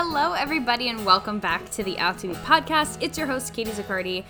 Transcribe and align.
Hello, 0.00 0.32
everybody, 0.32 0.90
and 0.90 1.04
welcome 1.04 1.40
back 1.40 1.68
to 1.70 1.82
the 1.82 1.98
Out 1.98 2.18
to 2.20 2.28
podcast. 2.28 2.98
It's 3.00 3.18
your 3.18 3.26
host, 3.26 3.52
Katie 3.52 3.72
Zaccardi. 3.72 4.24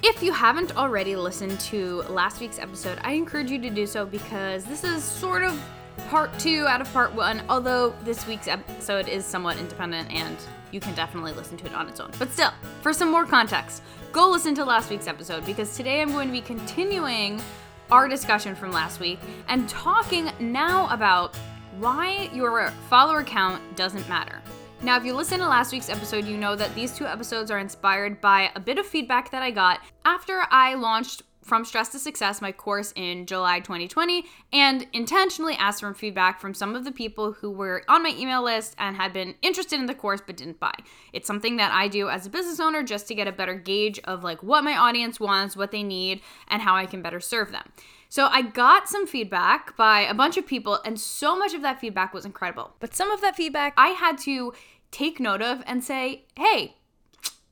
If 0.00 0.22
you 0.22 0.32
haven't 0.32 0.76
already 0.76 1.16
listened 1.16 1.58
to 1.58 2.02
last 2.02 2.40
week's 2.40 2.60
episode, 2.60 3.00
I 3.02 3.14
encourage 3.14 3.50
you 3.50 3.60
to 3.62 3.68
do 3.68 3.84
so 3.84 4.06
because 4.06 4.64
this 4.64 4.84
is 4.84 5.02
sort 5.02 5.42
of 5.42 5.60
part 6.08 6.38
two 6.38 6.68
out 6.68 6.80
of 6.80 6.92
part 6.92 7.12
one, 7.16 7.42
although 7.48 7.96
this 8.04 8.28
week's 8.28 8.46
episode 8.46 9.08
is 9.08 9.24
somewhat 9.24 9.58
independent 9.58 10.08
and 10.12 10.36
you 10.70 10.78
can 10.78 10.94
definitely 10.94 11.32
listen 11.32 11.56
to 11.56 11.66
it 11.66 11.74
on 11.74 11.88
its 11.88 11.98
own. 11.98 12.12
But 12.16 12.30
still, 12.30 12.52
for 12.82 12.92
some 12.92 13.10
more 13.10 13.26
context, 13.26 13.82
go 14.12 14.30
listen 14.30 14.54
to 14.54 14.64
last 14.64 14.88
week's 14.88 15.08
episode 15.08 15.44
because 15.44 15.76
today 15.76 16.00
I'm 16.00 16.12
going 16.12 16.28
to 16.28 16.32
be 16.32 16.42
continuing 16.42 17.42
our 17.90 18.06
discussion 18.06 18.54
from 18.54 18.70
last 18.70 19.00
week 19.00 19.18
and 19.48 19.68
talking 19.68 20.30
now 20.38 20.88
about 20.90 21.34
why 21.80 22.30
your 22.32 22.70
follower 22.88 23.24
count 23.24 23.60
doesn't 23.74 24.08
matter. 24.08 24.40
Now, 24.80 24.96
if 24.96 25.04
you 25.04 25.12
listen 25.12 25.40
to 25.40 25.48
last 25.48 25.72
week's 25.72 25.88
episode, 25.90 26.24
you 26.24 26.36
know 26.36 26.54
that 26.54 26.72
these 26.74 26.94
two 26.94 27.04
episodes 27.04 27.50
are 27.50 27.58
inspired 27.58 28.20
by 28.20 28.52
a 28.54 28.60
bit 28.60 28.78
of 28.78 28.86
feedback 28.86 29.30
that 29.32 29.42
I 29.42 29.50
got 29.50 29.80
after 30.04 30.44
I 30.50 30.74
launched 30.74 31.22
From 31.48 31.64
Stress 31.64 31.88
to 31.90 31.98
Success, 31.98 32.42
my 32.42 32.52
course 32.52 32.92
in 32.94 33.24
July 33.24 33.60
2020, 33.60 34.26
and 34.52 34.86
intentionally 34.92 35.54
asked 35.54 35.80
for 35.80 35.94
feedback 35.94 36.42
from 36.42 36.52
some 36.52 36.76
of 36.76 36.84
the 36.84 36.92
people 36.92 37.32
who 37.32 37.50
were 37.50 37.82
on 37.88 38.02
my 38.02 38.10
email 38.18 38.42
list 38.42 38.74
and 38.76 38.96
had 38.96 39.14
been 39.14 39.34
interested 39.40 39.80
in 39.80 39.86
the 39.86 39.94
course 39.94 40.20
but 40.24 40.36
didn't 40.36 40.60
buy. 40.60 40.74
It's 41.14 41.26
something 41.26 41.56
that 41.56 41.72
I 41.72 41.88
do 41.88 42.10
as 42.10 42.26
a 42.26 42.30
business 42.30 42.60
owner 42.60 42.82
just 42.82 43.08
to 43.08 43.14
get 43.14 43.26
a 43.26 43.32
better 43.32 43.54
gauge 43.54 43.98
of 44.04 44.22
like 44.22 44.42
what 44.42 44.62
my 44.62 44.76
audience 44.76 45.18
wants, 45.18 45.56
what 45.56 45.70
they 45.70 45.82
need, 45.82 46.20
and 46.48 46.60
how 46.60 46.76
I 46.76 46.84
can 46.84 47.00
better 47.00 47.18
serve 47.18 47.50
them. 47.50 47.72
So 48.10 48.26
I 48.26 48.42
got 48.42 48.86
some 48.86 49.06
feedback 49.06 49.74
by 49.74 50.00
a 50.00 50.12
bunch 50.12 50.36
of 50.36 50.46
people, 50.46 50.80
and 50.84 51.00
so 51.00 51.34
much 51.34 51.54
of 51.54 51.62
that 51.62 51.80
feedback 51.80 52.12
was 52.12 52.26
incredible. 52.26 52.74
But 52.78 52.94
some 52.94 53.10
of 53.10 53.22
that 53.22 53.36
feedback 53.36 53.72
I 53.78 53.88
had 53.88 54.18
to 54.18 54.52
take 54.90 55.18
note 55.18 55.40
of 55.40 55.62
and 55.66 55.82
say, 55.82 56.24
hey, 56.36 56.76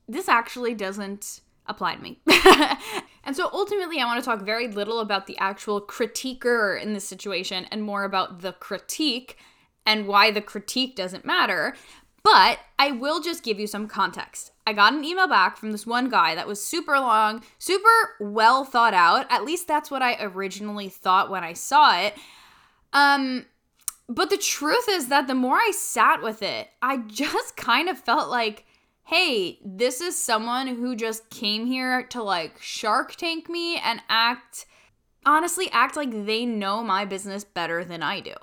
this 0.07 0.29
actually 0.29 0.75
doesn't 0.75 1.41
apply 1.65 1.95
to 1.95 2.01
me. 2.01 2.19
and 3.27 3.35
so 3.35 3.49
ultimately, 3.51 3.99
I 3.99 4.05
want 4.05 4.23
to 4.23 4.25
talk 4.25 4.41
very 4.41 4.69
little 4.69 5.01
about 5.01 5.27
the 5.27 5.37
actual 5.37 5.81
critiquer 5.81 6.81
in 6.81 6.93
this 6.93 7.05
situation 7.05 7.67
and 7.69 7.83
more 7.83 8.05
about 8.05 8.39
the 8.39 8.53
critique 8.53 9.37
and 9.85 10.07
why 10.07 10.31
the 10.31 10.39
critique 10.39 10.95
doesn't 10.95 11.25
matter. 11.25 11.75
But 12.23 12.59
I 12.79 12.91
will 12.91 13.19
just 13.19 13.43
give 13.43 13.59
you 13.59 13.67
some 13.67 13.89
context. 13.89 14.53
I 14.65 14.71
got 14.71 14.93
an 14.93 15.03
email 15.03 15.27
back 15.27 15.57
from 15.57 15.73
this 15.73 15.85
one 15.85 16.07
guy 16.07 16.35
that 16.35 16.47
was 16.47 16.65
super 16.65 16.97
long, 16.99 17.43
super 17.59 18.15
well 18.21 18.63
thought 18.63 18.93
out. 18.93 19.25
At 19.29 19.43
least 19.43 19.67
that's 19.67 19.91
what 19.91 20.01
I 20.01 20.15
originally 20.21 20.87
thought 20.87 21.29
when 21.29 21.43
I 21.43 21.51
saw 21.51 21.99
it. 21.99 22.13
Um, 22.93 23.45
but 24.07 24.29
the 24.29 24.37
truth 24.37 24.87
is 24.89 25.09
that 25.09 25.27
the 25.27 25.35
more 25.35 25.57
I 25.57 25.71
sat 25.75 26.23
with 26.23 26.41
it, 26.41 26.69
I 26.81 26.97
just 27.07 27.57
kind 27.57 27.89
of 27.89 27.99
felt 27.99 28.29
like, 28.29 28.63
hey, 29.07 29.57
this 29.63 30.01
is 30.01 30.21
someone 30.21 30.67
who 30.67 30.93
just 30.93 31.29
came 31.29 31.65
here 31.65 32.03
to 32.03 32.21
like 32.21 32.61
shark 32.61 33.15
tank 33.15 33.49
me 33.49 33.77
and 33.77 34.01
act, 34.09 34.65
honestly, 35.25 35.69
act 35.71 35.95
like 35.95 36.25
they 36.25 36.45
know 36.45 36.83
my 36.83 37.05
business 37.05 37.45
better 37.45 37.85
than 37.85 38.03
I 38.03 38.19
do. 38.19 38.33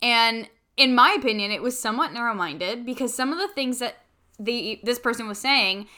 And 0.00 0.48
in 0.76 0.94
my 0.94 1.16
opinion, 1.18 1.50
it 1.50 1.60
was 1.60 1.76
somewhat 1.76 2.12
narrow 2.12 2.34
minded 2.34 2.86
because 2.86 3.12
some 3.12 3.32
of 3.32 3.38
the 3.38 3.52
things 3.52 3.80
that 3.80 3.96
the 4.38 4.80
this 4.84 5.00
person 5.00 5.26
was 5.26 5.38
saying 5.38 5.88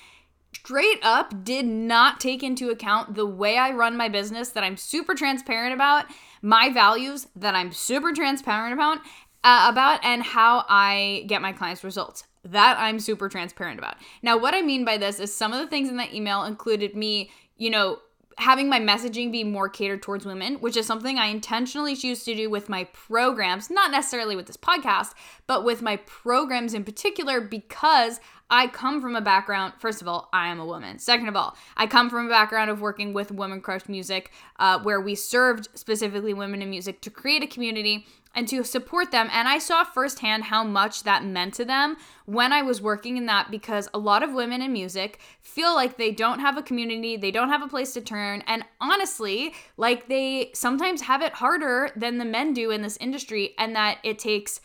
straight 0.54 1.00
up 1.02 1.44
did 1.44 1.66
not 1.66 2.18
take 2.18 2.42
into 2.42 2.70
account 2.70 3.14
the 3.14 3.26
way 3.26 3.58
I 3.58 3.72
run 3.72 3.94
my 3.94 4.08
business 4.08 4.48
that 4.50 4.64
I'm 4.64 4.78
super 4.78 5.14
transparent 5.14 5.74
about, 5.74 6.06
my 6.40 6.70
values 6.70 7.26
that 7.36 7.54
I'm 7.54 7.72
super 7.72 8.12
transparent 8.12 8.72
about, 8.72 8.98
uh, 9.42 9.68
about 9.70 10.02
and 10.02 10.22
how 10.22 10.64
I 10.66 11.24
get 11.26 11.42
my 11.42 11.52
clients 11.52 11.84
results. 11.84 12.24
That 12.44 12.76
I'm 12.78 13.00
super 13.00 13.28
transparent 13.28 13.78
about. 13.78 13.96
Now, 14.22 14.36
what 14.36 14.54
I 14.54 14.60
mean 14.60 14.84
by 14.84 14.98
this 14.98 15.18
is 15.18 15.34
some 15.34 15.52
of 15.52 15.60
the 15.60 15.66
things 15.66 15.88
in 15.88 15.96
that 15.96 16.12
email 16.12 16.44
included 16.44 16.94
me, 16.94 17.30
you 17.56 17.70
know, 17.70 18.00
having 18.36 18.68
my 18.68 18.80
messaging 18.80 19.30
be 19.30 19.44
more 19.44 19.68
catered 19.68 20.02
towards 20.02 20.26
women, 20.26 20.56
which 20.56 20.76
is 20.76 20.86
something 20.86 21.18
I 21.18 21.26
intentionally 21.26 21.94
choose 21.96 22.24
to 22.24 22.34
do 22.34 22.50
with 22.50 22.68
my 22.68 22.84
programs, 22.84 23.70
not 23.70 23.90
necessarily 23.90 24.36
with 24.36 24.46
this 24.46 24.56
podcast, 24.56 25.12
but 25.46 25.64
with 25.64 25.82
my 25.82 25.96
programs 25.96 26.74
in 26.74 26.84
particular, 26.84 27.40
because 27.40 28.20
I 28.50 28.66
come 28.66 29.00
from 29.00 29.16
a 29.16 29.20
background, 29.20 29.74
first 29.78 30.02
of 30.02 30.08
all, 30.08 30.28
I 30.32 30.48
am 30.48 30.60
a 30.60 30.66
woman. 30.66 30.98
Second 30.98 31.28
of 31.28 31.36
all, 31.36 31.56
I 31.76 31.86
come 31.86 32.10
from 32.10 32.26
a 32.26 32.28
background 32.28 32.70
of 32.70 32.80
working 32.80 33.12
with 33.12 33.30
Women 33.30 33.60
Crush 33.60 33.88
Music, 33.88 34.32
uh, 34.58 34.80
where 34.80 35.00
we 35.00 35.14
served 35.14 35.68
specifically 35.74 36.34
women 36.34 36.60
in 36.60 36.70
music 36.70 37.00
to 37.02 37.10
create 37.10 37.42
a 37.42 37.46
community 37.46 38.06
and 38.34 38.48
to 38.48 38.64
support 38.64 39.10
them. 39.10 39.28
And 39.32 39.48
I 39.48 39.58
saw 39.58 39.84
firsthand 39.84 40.44
how 40.44 40.64
much 40.64 41.02
that 41.04 41.24
meant 41.24 41.54
to 41.54 41.64
them 41.64 41.96
when 42.26 42.52
I 42.52 42.62
was 42.62 42.80
working 42.80 43.16
in 43.16 43.26
that 43.26 43.50
because 43.50 43.88
a 43.94 43.98
lot 43.98 44.22
of 44.22 44.32
women 44.32 44.62
in 44.62 44.72
music 44.72 45.20
feel 45.40 45.74
like 45.74 45.96
they 45.96 46.10
don't 46.10 46.40
have 46.40 46.56
a 46.56 46.62
community, 46.62 47.16
they 47.16 47.30
don't 47.30 47.50
have 47.50 47.62
a 47.62 47.68
place 47.68 47.92
to 47.94 48.00
turn. 48.00 48.42
And 48.46 48.64
honestly, 48.80 49.54
like 49.76 50.08
they 50.08 50.50
sometimes 50.54 51.02
have 51.02 51.22
it 51.22 51.34
harder 51.34 51.90
than 51.96 52.18
the 52.18 52.24
men 52.24 52.52
do 52.52 52.70
in 52.70 52.82
this 52.82 52.96
industry, 52.98 53.54
and 53.58 53.74
that 53.76 53.98
it 54.02 54.18
takes 54.18 54.60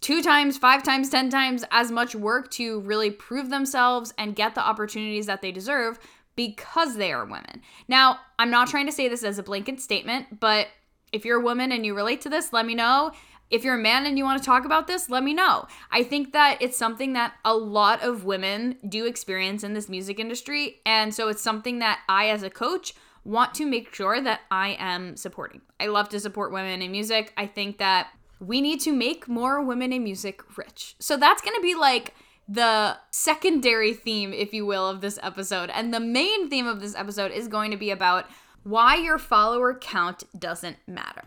two 0.00 0.20
times, 0.20 0.58
five 0.58 0.82
times, 0.82 1.08
10 1.08 1.30
times 1.30 1.64
as 1.70 1.90
much 1.90 2.14
work 2.14 2.50
to 2.50 2.80
really 2.80 3.10
prove 3.10 3.50
themselves 3.50 4.12
and 4.18 4.36
get 4.36 4.54
the 4.54 4.66
opportunities 4.66 5.26
that 5.26 5.40
they 5.40 5.52
deserve 5.52 5.98
because 6.36 6.96
they 6.96 7.12
are 7.12 7.24
women. 7.24 7.62
Now, 7.88 8.18
I'm 8.38 8.50
not 8.50 8.68
trying 8.68 8.86
to 8.86 8.92
say 8.92 9.08
this 9.08 9.22
as 9.22 9.38
a 9.38 9.42
blanket 9.42 9.80
statement, 9.80 10.40
but 10.40 10.66
if 11.12 11.24
you're 11.24 11.40
a 11.40 11.44
woman 11.44 11.72
and 11.72 11.86
you 11.86 11.94
relate 11.94 12.20
to 12.22 12.28
this, 12.28 12.52
let 12.52 12.66
me 12.66 12.74
know. 12.74 13.12
If 13.50 13.64
you're 13.64 13.74
a 13.74 13.82
man 13.82 14.06
and 14.06 14.16
you 14.16 14.24
want 14.24 14.42
to 14.42 14.46
talk 14.46 14.64
about 14.64 14.86
this, 14.86 15.10
let 15.10 15.22
me 15.22 15.34
know. 15.34 15.66
I 15.90 16.02
think 16.02 16.32
that 16.32 16.56
it's 16.60 16.76
something 16.76 17.12
that 17.12 17.34
a 17.44 17.54
lot 17.54 18.02
of 18.02 18.24
women 18.24 18.78
do 18.88 19.04
experience 19.04 19.62
in 19.62 19.74
this 19.74 19.90
music 19.90 20.18
industry. 20.18 20.80
And 20.86 21.14
so 21.14 21.28
it's 21.28 21.42
something 21.42 21.78
that 21.80 22.00
I, 22.08 22.30
as 22.30 22.42
a 22.42 22.48
coach, 22.48 22.94
want 23.24 23.54
to 23.54 23.66
make 23.66 23.94
sure 23.94 24.22
that 24.22 24.40
I 24.50 24.76
am 24.78 25.16
supporting. 25.16 25.60
I 25.78 25.88
love 25.88 26.08
to 26.08 26.20
support 26.20 26.50
women 26.50 26.80
in 26.80 26.90
music. 26.90 27.32
I 27.36 27.46
think 27.46 27.76
that 27.76 28.08
we 28.40 28.60
need 28.60 28.80
to 28.80 28.92
make 28.92 29.28
more 29.28 29.62
women 29.62 29.92
in 29.92 30.02
music 30.02 30.42
rich. 30.56 30.96
So 30.98 31.18
that's 31.18 31.42
going 31.42 31.54
to 31.54 31.62
be 31.62 31.74
like 31.74 32.14
the 32.48 32.96
secondary 33.10 33.94
theme, 33.94 34.32
if 34.32 34.52
you 34.52 34.66
will, 34.66 34.88
of 34.88 35.00
this 35.00 35.18
episode. 35.22 35.70
And 35.70 35.94
the 35.94 36.00
main 36.00 36.50
theme 36.50 36.66
of 36.66 36.80
this 36.80 36.94
episode 36.96 37.30
is 37.30 37.48
going 37.48 37.70
to 37.70 37.76
be 37.76 37.90
about 37.90 38.26
why 38.64 38.96
your 38.96 39.18
follower 39.18 39.74
count 39.74 40.24
doesn't 40.38 40.76
matter. 40.86 41.24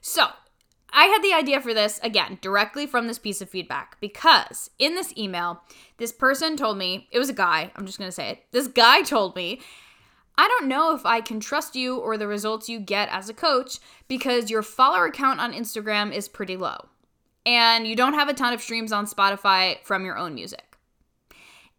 So, 0.00 0.28
I 0.90 1.04
had 1.04 1.22
the 1.22 1.34
idea 1.34 1.60
for 1.60 1.74
this 1.74 2.00
again 2.02 2.38
directly 2.40 2.86
from 2.86 3.06
this 3.06 3.18
piece 3.18 3.42
of 3.42 3.50
feedback 3.50 4.00
because 4.00 4.70
in 4.78 4.94
this 4.94 5.16
email, 5.18 5.62
this 5.98 6.12
person 6.12 6.56
told 6.56 6.78
me, 6.78 7.08
it 7.12 7.18
was 7.18 7.28
a 7.28 7.34
guy, 7.34 7.70
I'm 7.76 7.86
just 7.86 7.98
gonna 7.98 8.10
say 8.10 8.30
it. 8.30 8.44
This 8.52 8.68
guy 8.68 9.02
told 9.02 9.36
me, 9.36 9.60
I 10.38 10.48
don't 10.48 10.68
know 10.68 10.94
if 10.94 11.04
I 11.04 11.20
can 11.20 11.40
trust 11.40 11.74
you 11.74 11.98
or 11.98 12.16
the 12.16 12.28
results 12.28 12.68
you 12.68 12.78
get 12.78 13.08
as 13.10 13.28
a 13.28 13.34
coach 13.34 13.78
because 14.06 14.50
your 14.50 14.62
follower 14.62 15.10
count 15.10 15.40
on 15.40 15.52
Instagram 15.52 16.12
is 16.12 16.28
pretty 16.28 16.56
low 16.56 16.88
and 17.44 17.86
you 17.86 17.96
don't 17.96 18.14
have 18.14 18.28
a 18.28 18.34
ton 18.34 18.52
of 18.52 18.60
streams 18.60 18.92
on 18.92 19.06
Spotify 19.06 19.82
from 19.82 20.04
your 20.04 20.16
own 20.16 20.34
music. 20.34 20.67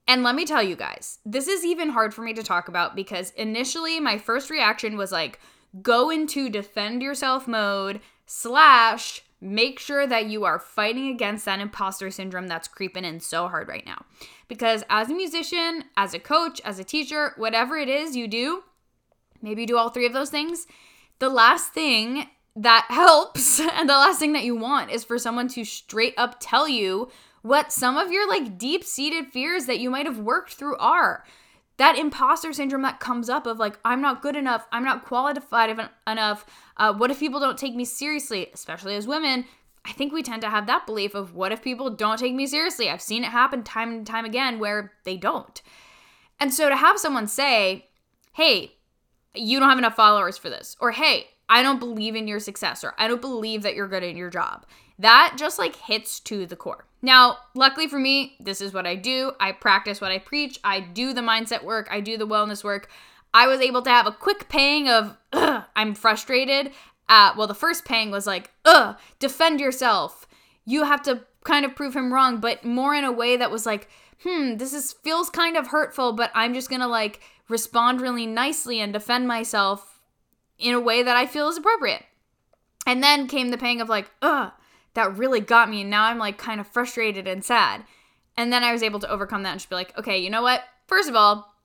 And 0.09 0.23
let 0.23 0.33
me 0.33 0.43
tell 0.43 0.63
you 0.63 0.75
guys, 0.75 1.19
this 1.23 1.47
is 1.47 1.63
even 1.63 1.89
hard 1.89 2.15
for 2.15 2.23
me 2.23 2.33
to 2.33 2.41
talk 2.41 2.67
about 2.67 2.95
because 2.95 3.29
initially 3.37 3.99
my 3.99 4.17
first 4.17 4.49
reaction 4.49 4.97
was 4.97 5.11
like, 5.11 5.39
go 5.83 6.09
into 6.09 6.49
defend 6.49 7.03
yourself 7.03 7.47
mode, 7.47 8.01
slash, 8.25 9.21
make 9.39 9.79
sure 9.79 10.07
that 10.07 10.25
you 10.25 10.45
are 10.45 10.57
fighting 10.57 11.09
against 11.09 11.45
that 11.45 11.59
imposter 11.59 12.09
syndrome 12.09 12.47
that's 12.47 12.67
creeping 12.67 13.05
in 13.05 13.19
so 13.19 13.47
hard 13.47 13.67
right 13.67 13.85
now. 13.85 14.03
Because 14.47 14.83
as 14.89 15.11
a 15.11 15.13
musician, 15.13 15.83
as 15.95 16.15
a 16.15 16.19
coach, 16.19 16.59
as 16.61 16.79
a 16.79 16.83
teacher, 16.83 17.33
whatever 17.37 17.77
it 17.77 17.87
is 17.87 18.15
you 18.15 18.27
do, 18.27 18.63
maybe 19.43 19.61
you 19.61 19.67
do 19.67 19.77
all 19.77 19.89
three 19.91 20.07
of 20.07 20.13
those 20.13 20.31
things, 20.31 20.65
the 21.19 21.29
last 21.29 21.71
thing 21.71 22.25
that 22.55 22.87
helps 22.89 23.59
and 23.59 23.87
the 23.87 23.93
last 23.93 24.17
thing 24.17 24.33
that 24.33 24.43
you 24.43 24.55
want 24.55 24.89
is 24.89 25.03
for 25.03 25.19
someone 25.19 25.49
to 25.49 25.63
straight 25.63 26.15
up 26.17 26.37
tell 26.39 26.67
you 26.67 27.11
what 27.41 27.71
some 27.71 27.97
of 27.97 28.11
your 28.11 28.27
like 28.27 28.57
deep 28.57 28.83
seated 28.83 29.27
fears 29.27 29.65
that 29.65 29.79
you 29.79 29.89
might 29.89 30.05
have 30.05 30.19
worked 30.19 30.53
through 30.53 30.77
are. 30.77 31.23
That 31.77 31.97
imposter 31.97 32.51
syndrome 32.51 32.81
that 32.81 32.99
comes 32.99 33.29
up 33.29 33.47
of 33.47 33.57
like, 33.57 33.79
I'm 33.85 34.01
not 34.01 34.21
good 34.21 34.35
enough, 34.35 34.67
I'm 34.71 34.83
not 34.83 35.05
qualified 35.05 35.89
enough. 36.05 36.45
Uh, 36.75 36.93
what 36.93 37.11
if 37.11 37.19
people 37.19 37.39
don't 37.39 37.57
take 37.57 37.75
me 37.75 37.85
seriously, 37.85 38.49
especially 38.53 38.95
as 38.95 39.07
women? 39.07 39.45
I 39.85 39.93
think 39.93 40.11
we 40.11 40.21
tend 40.21 40.41
to 40.41 40.49
have 40.49 40.67
that 40.67 40.85
belief 40.85 41.15
of 41.15 41.35
what 41.35 41.53
if 41.53 41.61
people 41.61 41.89
don't 41.89 42.19
take 42.19 42.35
me 42.35 42.47
seriously? 42.47 42.89
I've 42.89 43.01
seen 43.01 43.23
it 43.23 43.31
happen 43.31 43.63
time 43.63 43.91
and 43.91 44.05
time 44.05 44.25
again 44.25 44.59
where 44.59 44.91
they 45.05 45.15
don't. 45.15 45.61
And 46.39 46.53
so 46.53 46.67
to 46.67 46.75
have 46.75 46.99
someone 46.99 47.27
say, 47.27 47.87
hey, 48.33 48.73
you 49.33 49.59
don't 49.59 49.69
have 49.69 49.77
enough 49.77 49.95
followers 49.95 50.37
for 50.37 50.49
this, 50.49 50.75
or 50.79 50.91
hey, 50.91 51.27
I 51.47 51.63
don't 51.63 51.79
believe 51.79 52.15
in 52.15 52.27
your 52.27 52.39
success, 52.39 52.83
or 52.83 52.93
I 52.97 53.07
don't 53.07 53.21
believe 53.21 53.63
that 53.63 53.75
you're 53.75 53.87
good 53.87 54.03
at 54.03 54.15
your 54.15 54.29
job. 54.29 54.65
That 54.99 55.35
just 55.37 55.57
like 55.57 55.75
hits 55.75 56.19
to 56.21 56.45
the 56.45 56.55
core. 56.55 56.85
Now, 57.01 57.37
luckily 57.55 57.87
for 57.87 57.97
me, 57.97 58.35
this 58.39 58.59
is 58.59 58.73
what 58.73 58.85
I 58.85 58.95
do. 58.95 59.31
I 59.39 59.53
practice 59.53 60.01
what 60.01 60.11
I 60.11 60.19
preach. 60.19 60.59
I 60.63 60.81
do 60.81 61.13
the 61.13 61.21
mindset 61.21 61.63
work. 61.63 61.87
I 61.89 62.01
do 62.01 62.17
the 62.17 62.27
wellness 62.27 62.63
work. 62.63 62.89
I 63.33 63.47
was 63.47 63.61
able 63.61 63.81
to 63.83 63.89
have 63.89 64.07
a 64.07 64.11
quick 64.11 64.49
pang 64.49 64.89
of, 64.89 65.17
I'm 65.75 65.95
frustrated. 65.95 66.73
Uh, 67.07 67.33
well, 67.37 67.47
the 67.47 67.53
first 67.53 67.85
pang 67.85 68.11
was 68.11 68.27
like, 68.27 68.51
ugh, 68.65 68.97
defend 69.19 69.61
yourself. 69.61 70.27
You 70.65 70.83
have 70.83 71.01
to 71.03 71.21
kind 71.43 71.65
of 71.65 71.75
prove 71.75 71.95
him 71.95 72.13
wrong, 72.13 72.39
but 72.39 72.65
more 72.65 72.93
in 72.93 73.05
a 73.05 73.11
way 73.11 73.37
that 73.37 73.51
was 73.51 73.65
like, 73.65 73.87
hmm, 74.23 74.57
this 74.57 74.73
is 74.73 74.91
feels 74.91 75.29
kind 75.29 75.55
of 75.55 75.67
hurtful, 75.67 76.11
but 76.13 76.31
I'm 76.35 76.53
just 76.53 76.69
gonna 76.69 76.87
like 76.87 77.21
respond 77.47 78.01
really 78.01 78.25
nicely 78.25 78.79
and 78.79 78.91
defend 78.91 79.27
myself 79.27 80.01
in 80.57 80.73
a 80.73 80.79
way 80.79 81.01
that 81.03 81.15
I 81.15 81.25
feel 81.25 81.47
is 81.47 81.57
appropriate. 81.57 82.03
And 82.85 83.01
then 83.01 83.27
came 83.27 83.49
the 83.49 83.57
pang 83.57 83.79
of 83.81 83.89
like, 83.89 84.11
ugh, 84.21 84.51
that 84.99 85.17
really 85.17 85.39
got 85.39 85.69
me. 85.69 85.81
And 85.81 85.89
now 85.89 86.03
I'm 86.03 86.17
like 86.17 86.37
kind 86.37 86.59
of 86.59 86.67
frustrated 86.67 87.27
and 87.27 87.43
sad. 87.43 87.83
And 88.35 88.51
then 88.51 88.63
I 88.63 88.73
was 88.73 88.83
able 88.83 88.99
to 88.99 89.09
overcome 89.09 89.43
that 89.43 89.51
and 89.51 89.59
just 89.59 89.69
be 89.69 89.75
like, 89.75 89.97
okay, 89.97 90.17
you 90.17 90.29
know 90.29 90.41
what? 90.41 90.63
First 90.87 91.09
of 91.09 91.15
all, 91.15 91.55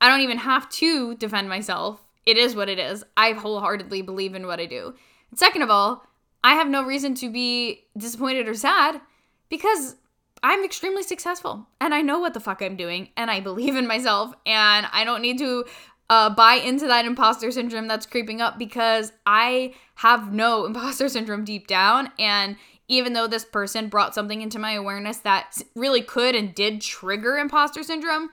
I 0.00 0.08
don't 0.08 0.22
even 0.22 0.38
have 0.38 0.68
to 0.70 1.14
defend 1.16 1.48
myself. 1.48 2.00
It 2.26 2.36
is 2.36 2.56
what 2.56 2.68
it 2.68 2.78
is. 2.78 3.04
I 3.16 3.32
wholeheartedly 3.32 4.02
believe 4.02 4.34
in 4.34 4.46
what 4.46 4.60
I 4.60 4.66
do. 4.66 4.94
And 5.30 5.38
second 5.38 5.62
of 5.62 5.70
all, 5.70 6.06
I 6.42 6.54
have 6.54 6.68
no 6.68 6.82
reason 6.82 7.14
to 7.16 7.30
be 7.30 7.84
disappointed 7.96 8.48
or 8.48 8.54
sad 8.54 9.00
because 9.48 9.96
I'm 10.42 10.64
extremely 10.64 11.02
successful 11.02 11.66
and 11.80 11.94
I 11.94 12.02
know 12.02 12.18
what 12.18 12.34
the 12.34 12.40
fuck 12.40 12.60
I'm 12.60 12.76
doing 12.76 13.08
and 13.16 13.30
I 13.30 13.40
believe 13.40 13.76
in 13.76 13.86
myself 13.86 14.34
and 14.44 14.86
I 14.92 15.04
don't 15.04 15.22
need 15.22 15.38
to 15.38 15.64
uh, 16.10 16.30
buy 16.30 16.54
into 16.54 16.86
that 16.86 17.04
imposter 17.04 17.50
syndrome 17.50 17.88
that's 17.88 18.06
creeping 18.06 18.40
up 18.40 18.58
because 18.58 19.12
I 19.26 19.74
have 19.96 20.32
no 20.32 20.66
imposter 20.66 21.08
syndrome 21.08 21.44
deep 21.44 21.66
down. 21.66 22.10
And 22.18 22.56
even 22.88 23.14
though 23.14 23.26
this 23.26 23.44
person 23.44 23.88
brought 23.88 24.14
something 24.14 24.42
into 24.42 24.58
my 24.58 24.72
awareness 24.72 25.18
that 25.18 25.58
really 25.74 26.02
could 26.02 26.34
and 26.34 26.54
did 26.54 26.80
trigger 26.80 27.36
imposter 27.36 27.82
syndrome, 27.82 28.30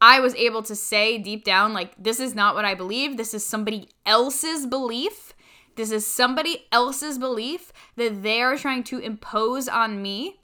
I 0.00 0.20
was 0.20 0.34
able 0.34 0.62
to 0.64 0.74
say 0.74 1.18
deep 1.18 1.44
down, 1.44 1.72
like, 1.72 1.92
this 2.02 2.20
is 2.20 2.34
not 2.34 2.54
what 2.54 2.64
I 2.64 2.74
believe. 2.74 3.16
This 3.16 3.34
is 3.34 3.44
somebody 3.44 3.88
else's 4.04 4.66
belief. 4.66 5.34
This 5.76 5.90
is 5.90 6.06
somebody 6.06 6.66
else's 6.72 7.18
belief 7.18 7.72
that 7.96 8.22
they 8.22 8.40
are 8.42 8.56
trying 8.56 8.84
to 8.84 8.98
impose 8.98 9.68
on 9.68 10.00
me. 10.00 10.40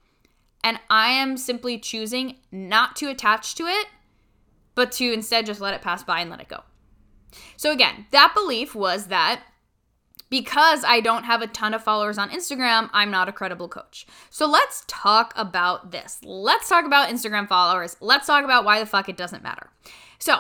And 0.64 0.78
I 0.88 1.08
am 1.10 1.37
simply 1.37 1.78
choosing 1.78 2.37
not 2.50 2.96
to 2.96 3.08
attach 3.08 3.55
to 3.56 3.64
it, 3.66 3.87
but 4.74 4.92
to 4.92 5.12
instead 5.12 5.46
just 5.46 5.60
let 5.60 5.74
it 5.74 5.82
pass 5.82 6.02
by 6.02 6.20
and 6.20 6.30
let 6.30 6.40
it 6.40 6.48
go. 6.48 6.62
So, 7.56 7.72
again, 7.72 8.06
that 8.10 8.32
belief 8.34 8.74
was 8.74 9.06
that 9.06 9.42
because 10.32 10.82
I 10.82 11.00
don't 11.00 11.24
have 11.24 11.42
a 11.42 11.46
ton 11.46 11.74
of 11.74 11.84
followers 11.84 12.16
on 12.16 12.30
Instagram, 12.30 12.88
I'm 12.94 13.10
not 13.10 13.28
a 13.28 13.32
credible 13.32 13.69
coach. 13.69 14.06
So 14.30 14.46
let's 14.46 14.82
talk 14.86 15.34
about 15.36 15.90
this. 15.90 16.19
Let's 16.24 16.70
talk 16.70 16.86
about 16.86 17.10
Instagram 17.10 17.46
followers. 17.46 17.98
Let's 18.00 18.26
talk 18.26 18.42
about 18.42 18.64
why 18.64 18.80
the 18.80 18.86
fuck 18.86 19.10
it 19.10 19.19
doesn't 19.19 19.42
matter. 19.42 19.69
So, 20.19 20.38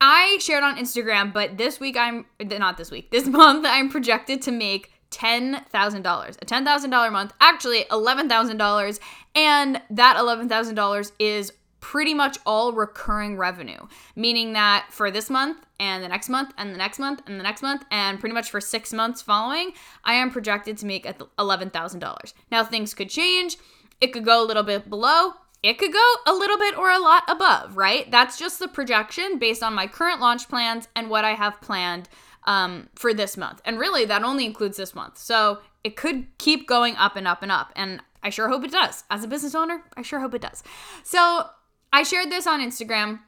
I 0.00 0.38
shared 0.40 0.62
on 0.62 0.76
Instagram, 0.76 1.32
but 1.32 1.58
this 1.58 1.80
week 1.80 1.96
I'm 1.96 2.26
not 2.40 2.76
this 2.76 2.92
week, 2.92 3.10
this 3.10 3.26
month 3.28 3.66
I'm 3.68 3.88
projected 3.88 4.40
to 4.42 4.52
make 4.52 4.92
$10,000. 5.10 5.62
A 5.64 6.46
$10,000 6.46 7.12
month, 7.12 7.32
actually 7.40 7.84
$11,000, 7.90 9.00
and 9.34 9.82
that 9.90 10.16
$11,000 10.16 11.12
is 11.18 11.52
pretty 11.82 12.14
much 12.14 12.38
all 12.46 12.72
recurring 12.72 13.36
revenue, 13.36 13.86
meaning 14.16 14.54
that 14.54 14.86
for 14.90 15.10
this 15.10 15.28
month 15.28 15.66
and 15.80 16.02
the 16.02 16.08
next 16.08 16.28
month 16.28 16.54
and 16.56 16.72
the 16.72 16.78
next 16.78 16.98
month 17.00 17.20
and 17.26 17.38
the 17.38 17.42
next 17.42 17.60
month 17.60 17.84
and 17.90 18.20
pretty 18.20 18.32
much 18.32 18.50
for 18.50 18.60
six 18.60 18.92
months 18.92 19.20
following, 19.20 19.72
I 20.04 20.14
am 20.14 20.30
projected 20.30 20.78
to 20.78 20.86
make 20.86 21.04
$11,000. 21.04 22.32
Now, 22.50 22.64
things 22.64 22.94
could 22.94 23.10
change. 23.10 23.58
It 24.00 24.12
could 24.12 24.24
go 24.24 24.42
a 24.42 24.46
little 24.46 24.62
bit 24.62 24.88
below. 24.88 25.32
It 25.64 25.76
could 25.76 25.92
go 25.92 26.14
a 26.26 26.32
little 26.32 26.56
bit 26.56 26.78
or 26.78 26.88
a 26.88 27.00
lot 27.00 27.24
above, 27.28 27.76
right? 27.76 28.08
That's 28.10 28.38
just 28.38 28.60
the 28.60 28.68
projection 28.68 29.38
based 29.38 29.62
on 29.62 29.74
my 29.74 29.88
current 29.88 30.20
launch 30.20 30.48
plans 30.48 30.86
and 30.94 31.10
what 31.10 31.24
I 31.24 31.32
have 31.32 31.60
planned 31.60 32.08
um, 32.44 32.88
for 32.94 33.12
this 33.12 33.36
month. 33.36 33.60
And 33.64 33.78
really, 33.78 34.04
that 34.04 34.22
only 34.22 34.46
includes 34.46 34.76
this 34.76 34.94
month. 34.94 35.18
So 35.18 35.58
it 35.82 35.96
could 35.96 36.26
keep 36.38 36.68
going 36.68 36.96
up 36.96 37.16
and 37.16 37.26
up 37.26 37.42
and 37.42 37.50
up. 37.50 37.72
And 37.74 38.00
I 38.22 38.30
sure 38.30 38.48
hope 38.48 38.64
it 38.64 38.70
does. 38.70 39.02
As 39.10 39.24
a 39.24 39.28
business 39.28 39.54
owner, 39.54 39.82
I 39.96 40.02
sure 40.02 40.20
hope 40.20 40.34
it 40.34 40.42
does. 40.42 40.62
So 41.02 41.46
I 41.92 42.02
shared 42.02 42.30
this 42.30 42.46
on 42.46 42.60
Instagram, 42.60 43.20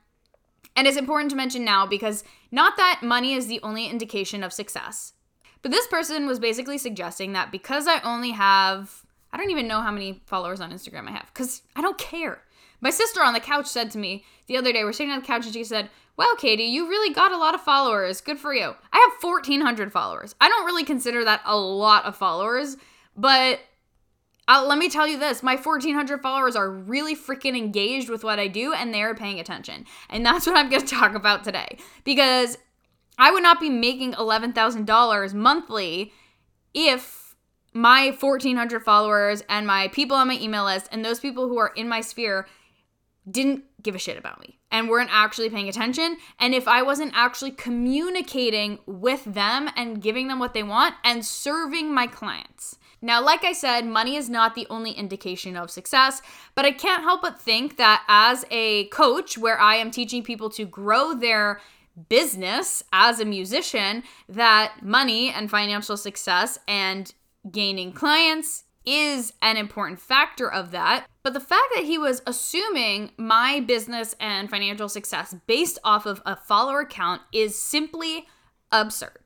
and 0.74 0.86
it's 0.86 0.96
important 0.96 1.30
to 1.30 1.36
mention 1.36 1.64
now 1.64 1.86
because 1.86 2.24
not 2.50 2.76
that 2.76 3.00
money 3.02 3.34
is 3.34 3.46
the 3.46 3.60
only 3.62 3.86
indication 3.86 4.42
of 4.42 4.52
success, 4.52 5.12
but 5.62 5.70
this 5.70 5.86
person 5.86 6.26
was 6.26 6.38
basically 6.38 6.78
suggesting 6.78 7.32
that 7.32 7.52
because 7.52 7.86
I 7.86 8.00
only 8.00 8.30
have, 8.30 9.04
I 9.32 9.36
don't 9.36 9.50
even 9.50 9.68
know 9.68 9.80
how 9.80 9.90
many 9.90 10.22
followers 10.26 10.60
on 10.60 10.72
Instagram 10.72 11.08
I 11.08 11.12
have 11.12 11.30
because 11.32 11.62
I 11.76 11.82
don't 11.82 11.98
care. 11.98 12.42
My 12.80 12.90
sister 12.90 13.22
on 13.22 13.34
the 13.34 13.40
couch 13.40 13.66
said 13.66 13.90
to 13.92 13.98
me 13.98 14.24
the 14.46 14.56
other 14.56 14.72
day, 14.72 14.84
we're 14.84 14.92
sitting 14.92 15.12
on 15.12 15.20
the 15.20 15.26
couch, 15.26 15.44
and 15.44 15.54
she 15.54 15.64
said, 15.64 15.90
Wow, 16.16 16.34
Katie, 16.38 16.64
you 16.64 16.88
really 16.88 17.12
got 17.12 17.32
a 17.32 17.38
lot 17.38 17.54
of 17.54 17.60
followers. 17.60 18.20
Good 18.20 18.38
for 18.38 18.54
you. 18.54 18.74
I 18.92 18.98
have 18.98 19.22
1,400 19.22 19.90
followers. 19.90 20.34
I 20.40 20.48
don't 20.48 20.66
really 20.66 20.84
consider 20.84 21.24
that 21.24 21.40
a 21.44 21.56
lot 21.56 22.04
of 22.04 22.16
followers, 22.16 22.76
but 23.16 23.58
let 24.48 24.78
me 24.78 24.88
tell 24.88 25.06
you 25.06 25.18
this 25.18 25.42
my 25.42 25.56
1400 25.56 26.20
followers 26.20 26.56
are 26.56 26.70
really 26.70 27.16
freaking 27.16 27.56
engaged 27.56 28.08
with 28.08 28.24
what 28.24 28.38
I 28.38 28.48
do 28.48 28.72
and 28.72 28.92
they're 28.92 29.14
paying 29.14 29.40
attention. 29.40 29.86
And 30.10 30.24
that's 30.24 30.46
what 30.46 30.56
I'm 30.56 30.68
going 30.68 30.82
to 30.86 30.94
talk 30.94 31.14
about 31.14 31.44
today 31.44 31.78
because 32.04 32.58
I 33.18 33.30
would 33.30 33.42
not 33.42 33.60
be 33.60 33.70
making 33.70 34.14
$11,000 34.14 35.34
monthly 35.34 36.12
if 36.72 37.36
my 37.72 38.16
1400 38.18 38.82
followers 38.82 39.42
and 39.48 39.66
my 39.66 39.88
people 39.88 40.16
on 40.16 40.28
my 40.28 40.38
email 40.38 40.64
list 40.64 40.88
and 40.92 41.04
those 41.04 41.20
people 41.20 41.48
who 41.48 41.58
are 41.58 41.72
in 41.76 41.88
my 41.88 42.00
sphere 42.00 42.46
didn't 43.28 43.64
give 43.82 43.94
a 43.94 43.98
shit 43.98 44.18
about 44.18 44.40
me 44.40 44.58
and 44.70 44.88
weren't 44.88 45.10
actually 45.12 45.48
paying 45.50 45.68
attention. 45.68 46.16
And 46.38 46.54
if 46.54 46.68
I 46.68 46.82
wasn't 46.82 47.12
actually 47.14 47.52
communicating 47.52 48.78
with 48.86 49.24
them 49.24 49.70
and 49.76 50.02
giving 50.02 50.28
them 50.28 50.38
what 50.38 50.54
they 50.54 50.62
want 50.62 50.94
and 51.04 51.24
serving 51.24 51.92
my 51.92 52.06
clients. 52.06 52.76
Now, 53.04 53.22
like 53.22 53.44
I 53.44 53.52
said, 53.52 53.84
money 53.84 54.16
is 54.16 54.30
not 54.30 54.54
the 54.54 54.66
only 54.70 54.92
indication 54.92 55.58
of 55.58 55.70
success, 55.70 56.22
but 56.54 56.64
I 56.64 56.70
can't 56.70 57.02
help 57.02 57.20
but 57.20 57.38
think 57.38 57.76
that 57.76 58.02
as 58.08 58.46
a 58.50 58.86
coach, 58.86 59.36
where 59.36 59.60
I 59.60 59.74
am 59.74 59.90
teaching 59.90 60.22
people 60.22 60.48
to 60.50 60.64
grow 60.64 61.12
their 61.12 61.60
business 62.08 62.82
as 62.94 63.20
a 63.20 63.26
musician, 63.26 64.04
that 64.26 64.76
money 64.80 65.28
and 65.28 65.50
financial 65.50 65.98
success 65.98 66.58
and 66.66 67.12
gaining 67.50 67.92
clients 67.92 68.64
is 68.86 69.34
an 69.42 69.58
important 69.58 70.00
factor 70.00 70.50
of 70.50 70.70
that. 70.70 71.06
But 71.22 71.34
the 71.34 71.40
fact 71.40 71.72
that 71.74 71.84
he 71.84 71.98
was 71.98 72.22
assuming 72.26 73.10
my 73.18 73.60
business 73.60 74.16
and 74.18 74.48
financial 74.48 74.88
success 74.88 75.34
based 75.46 75.78
off 75.84 76.06
of 76.06 76.22
a 76.24 76.36
follower 76.36 76.86
count 76.86 77.20
is 77.34 77.60
simply 77.60 78.28
absurd. 78.72 79.23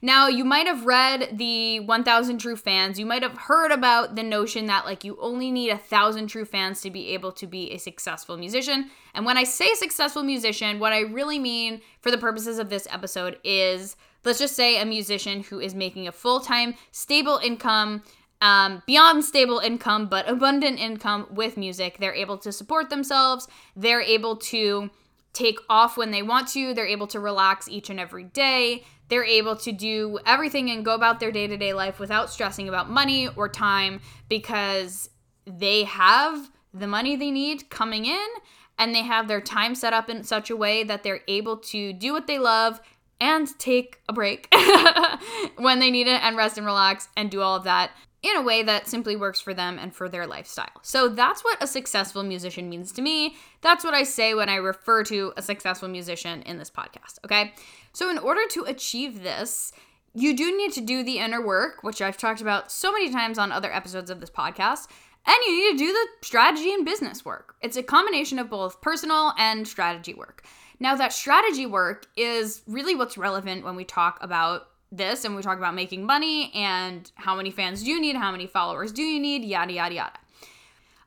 Now, 0.00 0.28
you 0.28 0.44
might 0.44 0.66
have 0.66 0.86
read 0.86 1.38
the 1.38 1.80
1000 1.80 2.38
True 2.38 2.56
Fans. 2.56 2.98
You 2.98 3.06
might 3.06 3.22
have 3.22 3.36
heard 3.36 3.72
about 3.72 4.14
the 4.14 4.22
notion 4.22 4.66
that 4.66 4.84
like 4.84 5.04
you 5.04 5.16
only 5.20 5.50
need 5.50 5.70
a 5.70 5.74
1000 5.74 6.28
true 6.28 6.44
fans 6.44 6.80
to 6.82 6.90
be 6.90 7.08
able 7.14 7.32
to 7.32 7.46
be 7.46 7.72
a 7.72 7.78
successful 7.78 8.36
musician. 8.36 8.90
And 9.14 9.26
when 9.26 9.36
I 9.36 9.44
say 9.44 9.74
successful 9.74 10.22
musician, 10.22 10.78
what 10.78 10.92
I 10.92 11.00
really 11.00 11.38
mean 11.38 11.80
for 12.00 12.10
the 12.10 12.18
purposes 12.18 12.58
of 12.58 12.70
this 12.70 12.86
episode 12.90 13.38
is 13.42 13.96
let's 14.24 14.38
just 14.38 14.54
say 14.54 14.80
a 14.80 14.84
musician 14.84 15.42
who 15.42 15.58
is 15.60 15.74
making 15.74 16.06
a 16.06 16.12
full-time 16.12 16.74
stable 16.92 17.40
income 17.42 18.02
um, 18.40 18.82
beyond 18.86 19.24
stable 19.24 19.58
income, 19.58 20.06
but 20.06 20.28
abundant 20.28 20.78
income 20.78 21.26
with 21.30 21.56
music. 21.56 21.96
They're 21.98 22.14
able 22.14 22.38
to 22.38 22.52
support 22.52 22.88
themselves. 22.88 23.48
They're 23.74 24.00
able 24.00 24.36
to 24.36 24.90
take 25.32 25.58
off 25.68 25.96
when 25.96 26.10
they 26.10 26.22
want 26.22 26.48
to. 26.48 26.72
They're 26.74 26.86
able 26.86 27.06
to 27.08 27.20
relax 27.20 27.68
each 27.68 27.90
and 27.90 27.98
every 27.98 28.24
day. 28.24 28.84
They're 29.08 29.24
able 29.24 29.56
to 29.56 29.72
do 29.72 30.18
everything 30.26 30.70
and 30.70 30.84
go 30.84 30.94
about 30.94 31.20
their 31.20 31.32
day 31.32 31.46
to 31.46 31.56
day 31.56 31.72
life 31.72 31.98
without 31.98 32.30
stressing 32.30 32.68
about 32.68 32.90
money 32.90 33.28
or 33.28 33.48
time 33.48 34.00
because 34.28 35.10
they 35.46 35.84
have 35.84 36.50
the 36.74 36.86
money 36.86 37.16
they 37.16 37.30
need 37.30 37.70
coming 37.70 38.04
in 38.04 38.28
and 38.78 38.94
they 38.94 39.02
have 39.02 39.28
their 39.28 39.40
time 39.40 39.74
set 39.74 39.92
up 39.92 40.08
in 40.08 40.22
such 40.24 40.50
a 40.50 40.56
way 40.56 40.84
that 40.84 41.02
they're 41.02 41.22
able 41.26 41.56
to 41.56 41.92
do 41.92 42.12
what 42.12 42.26
they 42.26 42.38
love 42.38 42.80
and 43.20 43.58
take 43.58 44.00
a 44.08 44.12
break 44.12 44.48
when 45.56 45.80
they 45.80 45.90
need 45.90 46.06
it 46.06 46.22
and 46.22 46.36
rest 46.36 46.56
and 46.56 46.66
relax 46.66 47.08
and 47.16 47.30
do 47.30 47.40
all 47.40 47.56
of 47.56 47.64
that 47.64 47.90
in 48.22 48.36
a 48.36 48.42
way 48.42 48.62
that 48.64 48.88
simply 48.88 49.14
works 49.14 49.40
for 49.40 49.54
them 49.54 49.78
and 49.78 49.94
for 49.94 50.08
their 50.08 50.26
lifestyle. 50.26 50.80
So 50.82 51.08
that's 51.08 51.44
what 51.44 51.62
a 51.62 51.66
successful 51.66 52.24
musician 52.24 52.68
means 52.68 52.90
to 52.92 53.02
me. 53.02 53.36
That's 53.60 53.84
what 53.84 53.94
I 53.94 54.02
say 54.02 54.34
when 54.34 54.48
I 54.48 54.56
refer 54.56 55.04
to 55.04 55.32
a 55.36 55.42
successful 55.42 55.88
musician 55.88 56.42
in 56.42 56.58
this 56.58 56.70
podcast, 56.70 57.18
okay? 57.24 57.52
So, 57.92 58.10
in 58.10 58.18
order 58.18 58.42
to 58.50 58.64
achieve 58.64 59.22
this, 59.22 59.72
you 60.14 60.36
do 60.36 60.56
need 60.56 60.72
to 60.72 60.80
do 60.80 61.02
the 61.02 61.18
inner 61.18 61.44
work, 61.44 61.82
which 61.82 62.02
I've 62.02 62.16
talked 62.16 62.40
about 62.40 62.72
so 62.72 62.92
many 62.92 63.10
times 63.10 63.38
on 63.38 63.52
other 63.52 63.72
episodes 63.72 64.10
of 64.10 64.20
this 64.20 64.30
podcast, 64.30 64.88
and 65.26 65.36
you 65.46 65.72
need 65.72 65.78
to 65.78 65.84
do 65.84 65.92
the 65.92 66.26
strategy 66.26 66.72
and 66.72 66.84
business 66.84 67.24
work. 67.24 67.54
It's 67.60 67.76
a 67.76 67.82
combination 67.82 68.38
of 68.38 68.50
both 68.50 68.80
personal 68.80 69.32
and 69.36 69.66
strategy 69.66 70.14
work. 70.14 70.44
Now, 70.80 70.96
that 70.96 71.12
strategy 71.12 71.66
work 71.66 72.06
is 72.16 72.62
really 72.66 72.94
what's 72.94 73.18
relevant 73.18 73.64
when 73.64 73.76
we 73.76 73.84
talk 73.84 74.18
about 74.22 74.68
this 74.90 75.24
and 75.24 75.36
we 75.36 75.42
talk 75.42 75.58
about 75.58 75.74
making 75.74 76.04
money 76.04 76.50
and 76.54 77.10
how 77.14 77.36
many 77.36 77.50
fans 77.50 77.82
do 77.82 77.90
you 77.90 78.00
need, 78.00 78.16
how 78.16 78.30
many 78.30 78.46
followers 78.46 78.92
do 78.92 79.02
you 79.02 79.20
need, 79.20 79.44
yada, 79.44 79.72
yada, 79.72 79.94
yada. 79.94 80.18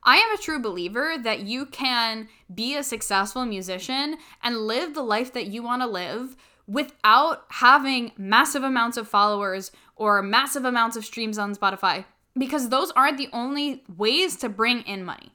I 0.04 0.18
am 0.18 0.34
a 0.34 0.42
true 0.42 0.60
believer 0.60 1.16
that 1.22 1.42
you 1.42 1.66
can 1.68 2.28
be 2.54 2.76
a 2.76 2.84
successful 2.84 3.46
musician 3.46 4.18
and 4.42 4.66
live 4.68 4.94
the 4.94 5.04
life 5.04 5.32
that 5.34 5.48
you 5.48 5.62
want 5.62 5.82
to 5.82 5.88
live 5.88 6.36
without 6.68 7.46
having 7.50 8.12
massive 8.18 8.64
amounts 8.64 8.98
of 8.98 9.08
followers 9.08 9.72
or 9.96 10.22
massive 10.22 10.66
amounts 10.66 10.96
of 10.98 11.06
streams 11.06 11.38
on 11.38 11.56
Spotify. 11.56 12.06
because 12.38 12.70
those 12.70 12.92
aren't 12.92 13.18
the 13.18 13.30
only 13.34 13.84
ways 13.98 14.38
to 14.38 14.50
bring 14.50 14.82
in 14.84 15.04
money. 15.04 15.32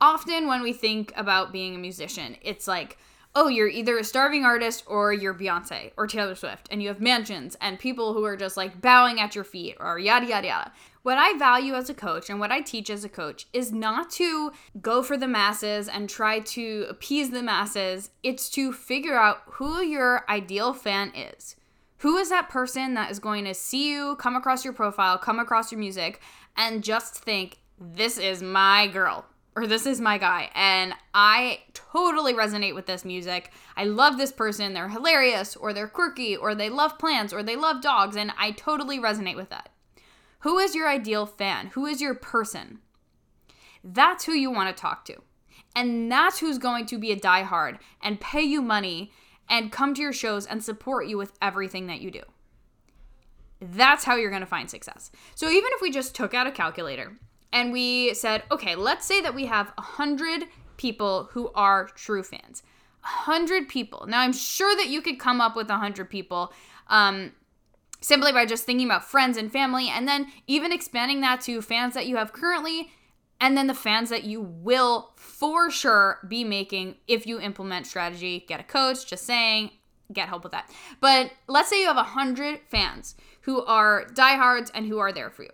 Often, 0.00 0.46
when 0.46 0.62
we 0.62 0.72
think 0.72 1.12
about 1.16 1.52
being 1.52 1.74
a 1.74 1.78
musician, 1.78 2.36
it's 2.40 2.68
like, 2.68 2.98
oh, 3.34 3.48
you're 3.48 3.68
either 3.68 3.98
a 3.98 4.04
starving 4.04 4.44
artist 4.44 4.84
or 4.86 5.12
you're 5.12 5.34
Beyonce 5.34 5.92
or 5.96 6.06
Taylor 6.06 6.34
Swift, 6.34 6.68
and 6.70 6.82
you 6.82 6.88
have 6.88 7.00
mansions 7.00 7.56
and 7.60 7.78
people 7.78 8.14
who 8.14 8.24
are 8.24 8.36
just 8.36 8.56
like 8.56 8.80
bowing 8.80 9.20
at 9.20 9.34
your 9.34 9.44
feet 9.44 9.76
or 9.80 9.98
yada, 9.98 10.26
yada, 10.26 10.46
yada. 10.46 10.72
What 11.02 11.18
I 11.18 11.38
value 11.38 11.74
as 11.74 11.88
a 11.88 11.94
coach 11.94 12.28
and 12.28 12.40
what 12.40 12.52
I 12.52 12.60
teach 12.60 12.90
as 12.90 13.04
a 13.04 13.08
coach 13.08 13.46
is 13.52 13.72
not 13.72 14.10
to 14.12 14.52
go 14.80 15.02
for 15.02 15.16
the 15.16 15.28
masses 15.28 15.88
and 15.88 16.08
try 16.08 16.40
to 16.40 16.86
appease 16.88 17.30
the 17.30 17.42
masses. 17.42 18.10
It's 18.22 18.50
to 18.50 18.72
figure 18.72 19.16
out 19.16 19.42
who 19.46 19.80
your 19.82 20.24
ideal 20.28 20.74
fan 20.74 21.12
is. 21.14 21.56
Who 21.98 22.16
is 22.16 22.28
that 22.28 22.48
person 22.48 22.94
that 22.94 23.10
is 23.10 23.18
going 23.18 23.44
to 23.44 23.54
see 23.54 23.90
you, 23.90 24.16
come 24.16 24.36
across 24.36 24.64
your 24.64 24.74
profile, 24.74 25.18
come 25.18 25.38
across 25.38 25.72
your 25.72 25.80
music, 25.80 26.20
and 26.56 26.84
just 26.84 27.14
think, 27.14 27.58
this 27.80 28.18
is 28.18 28.42
my 28.42 28.88
girl 28.88 29.24
or 29.58 29.66
this 29.66 29.86
is 29.86 30.00
my 30.00 30.18
guy 30.18 30.48
and 30.54 30.94
I 31.12 31.62
totally 31.74 32.32
resonate 32.32 32.76
with 32.76 32.86
this 32.86 33.04
music. 33.04 33.50
I 33.76 33.86
love 33.86 34.16
this 34.16 34.30
person. 34.30 34.72
They're 34.72 34.88
hilarious 34.88 35.56
or 35.56 35.72
they're 35.72 35.88
quirky 35.88 36.36
or 36.36 36.54
they 36.54 36.70
love 36.70 36.96
plants 36.96 37.32
or 37.32 37.42
they 37.42 37.56
love 37.56 37.82
dogs 37.82 38.14
and 38.14 38.30
I 38.38 38.52
totally 38.52 39.00
resonate 39.00 39.34
with 39.34 39.50
that. 39.50 39.70
Who 40.40 40.58
is 40.60 40.76
your 40.76 40.88
ideal 40.88 41.26
fan? 41.26 41.72
Who 41.74 41.86
is 41.86 42.00
your 42.00 42.14
person? 42.14 42.78
That's 43.82 44.26
who 44.26 44.32
you 44.32 44.48
want 44.52 44.74
to 44.74 44.80
talk 44.80 45.04
to. 45.06 45.16
And 45.74 46.10
that's 46.10 46.38
who's 46.38 46.58
going 46.58 46.86
to 46.86 46.96
be 46.96 47.10
a 47.10 47.18
diehard 47.18 47.78
and 48.00 48.20
pay 48.20 48.42
you 48.42 48.62
money 48.62 49.10
and 49.48 49.72
come 49.72 49.92
to 49.94 50.02
your 50.02 50.12
shows 50.12 50.46
and 50.46 50.62
support 50.62 51.08
you 51.08 51.18
with 51.18 51.32
everything 51.42 51.88
that 51.88 52.00
you 52.00 52.12
do. 52.12 52.22
That's 53.60 54.04
how 54.04 54.14
you're 54.14 54.30
going 54.30 54.38
to 54.38 54.46
find 54.46 54.70
success. 54.70 55.10
So 55.34 55.48
even 55.48 55.70
if 55.72 55.82
we 55.82 55.90
just 55.90 56.14
took 56.14 56.32
out 56.32 56.46
a 56.46 56.52
calculator 56.52 57.18
and 57.52 57.72
we 57.72 58.14
said, 58.14 58.42
okay, 58.50 58.74
let's 58.74 59.06
say 59.06 59.20
that 59.20 59.34
we 59.34 59.46
have 59.46 59.72
100 59.76 60.44
people 60.76 61.28
who 61.32 61.50
are 61.54 61.86
true 61.86 62.22
fans. 62.22 62.62
100 63.02 63.68
people. 63.68 64.06
Now, 64.06 64.20
I'm 64.20 64.32
sure 64.32 64.76
that 64.76 64.88
you 64.88 65.00
could 65.00 65.18
come 65.18 65.40
up 65.40 65.56
with 65.56 65.68
100 65.68 66.10
people 66.10 66.52
um, 66.88 67.32
simply 68.00 68.32
by 68.32 68.44
just 68.44 68.64
thinking 68.64 68.86
about 68.86 69.04
friends 69.04 69.36
and 69.36 69.50
family, 69.50 69.88
and 69.88 70.06
then 70.06 70.26
even 70.46 70.72
expanding 70.72 71.20
that 71.22 71.40
to 71.42 71.62
fans 71.62 71.94
that 71.94 72.06
you 72.06 72.16
have 72.16 72.32
currently, 72.32 72.90
and 73.40 73.56
then 73.56 73.66
the 73.66 73.74
fans 73.74 74.10
that 74.10 74.24
you 74.24 74.40
will 74.40 75.12
for 75.16 75.70
sure 75.70 76.18
be 76.28 76.44
making 76.44 76.96
if 77.06 77.26
you 77.26 77.40
implement 77.40 77.86
strategy. 77.86 78.44
Get 78.46 78.60
a 78.60 78.64
coach, 78.64 79.06
just 79.06 79.24
saying, 79.24 79.70
get 80.12 80.28
help 80.28 80.42
with 80.42 80.52
that. 80.52 80.70
But 81.00 81.32
let's 81.46 81.68
say 81.68 81.80
you 81.80 81.86
have 81.86 81.96
100 81.96 82.60
fans 82.68 83.14
who 83.42 83.64
are 83.64 84.06
diehards 84.14 84.70
and 84.74 84.86
who 84.86 84.98
are 84.98 85.12
there 85.12 85.30
for 85.30 85.44
you 85.44 85.50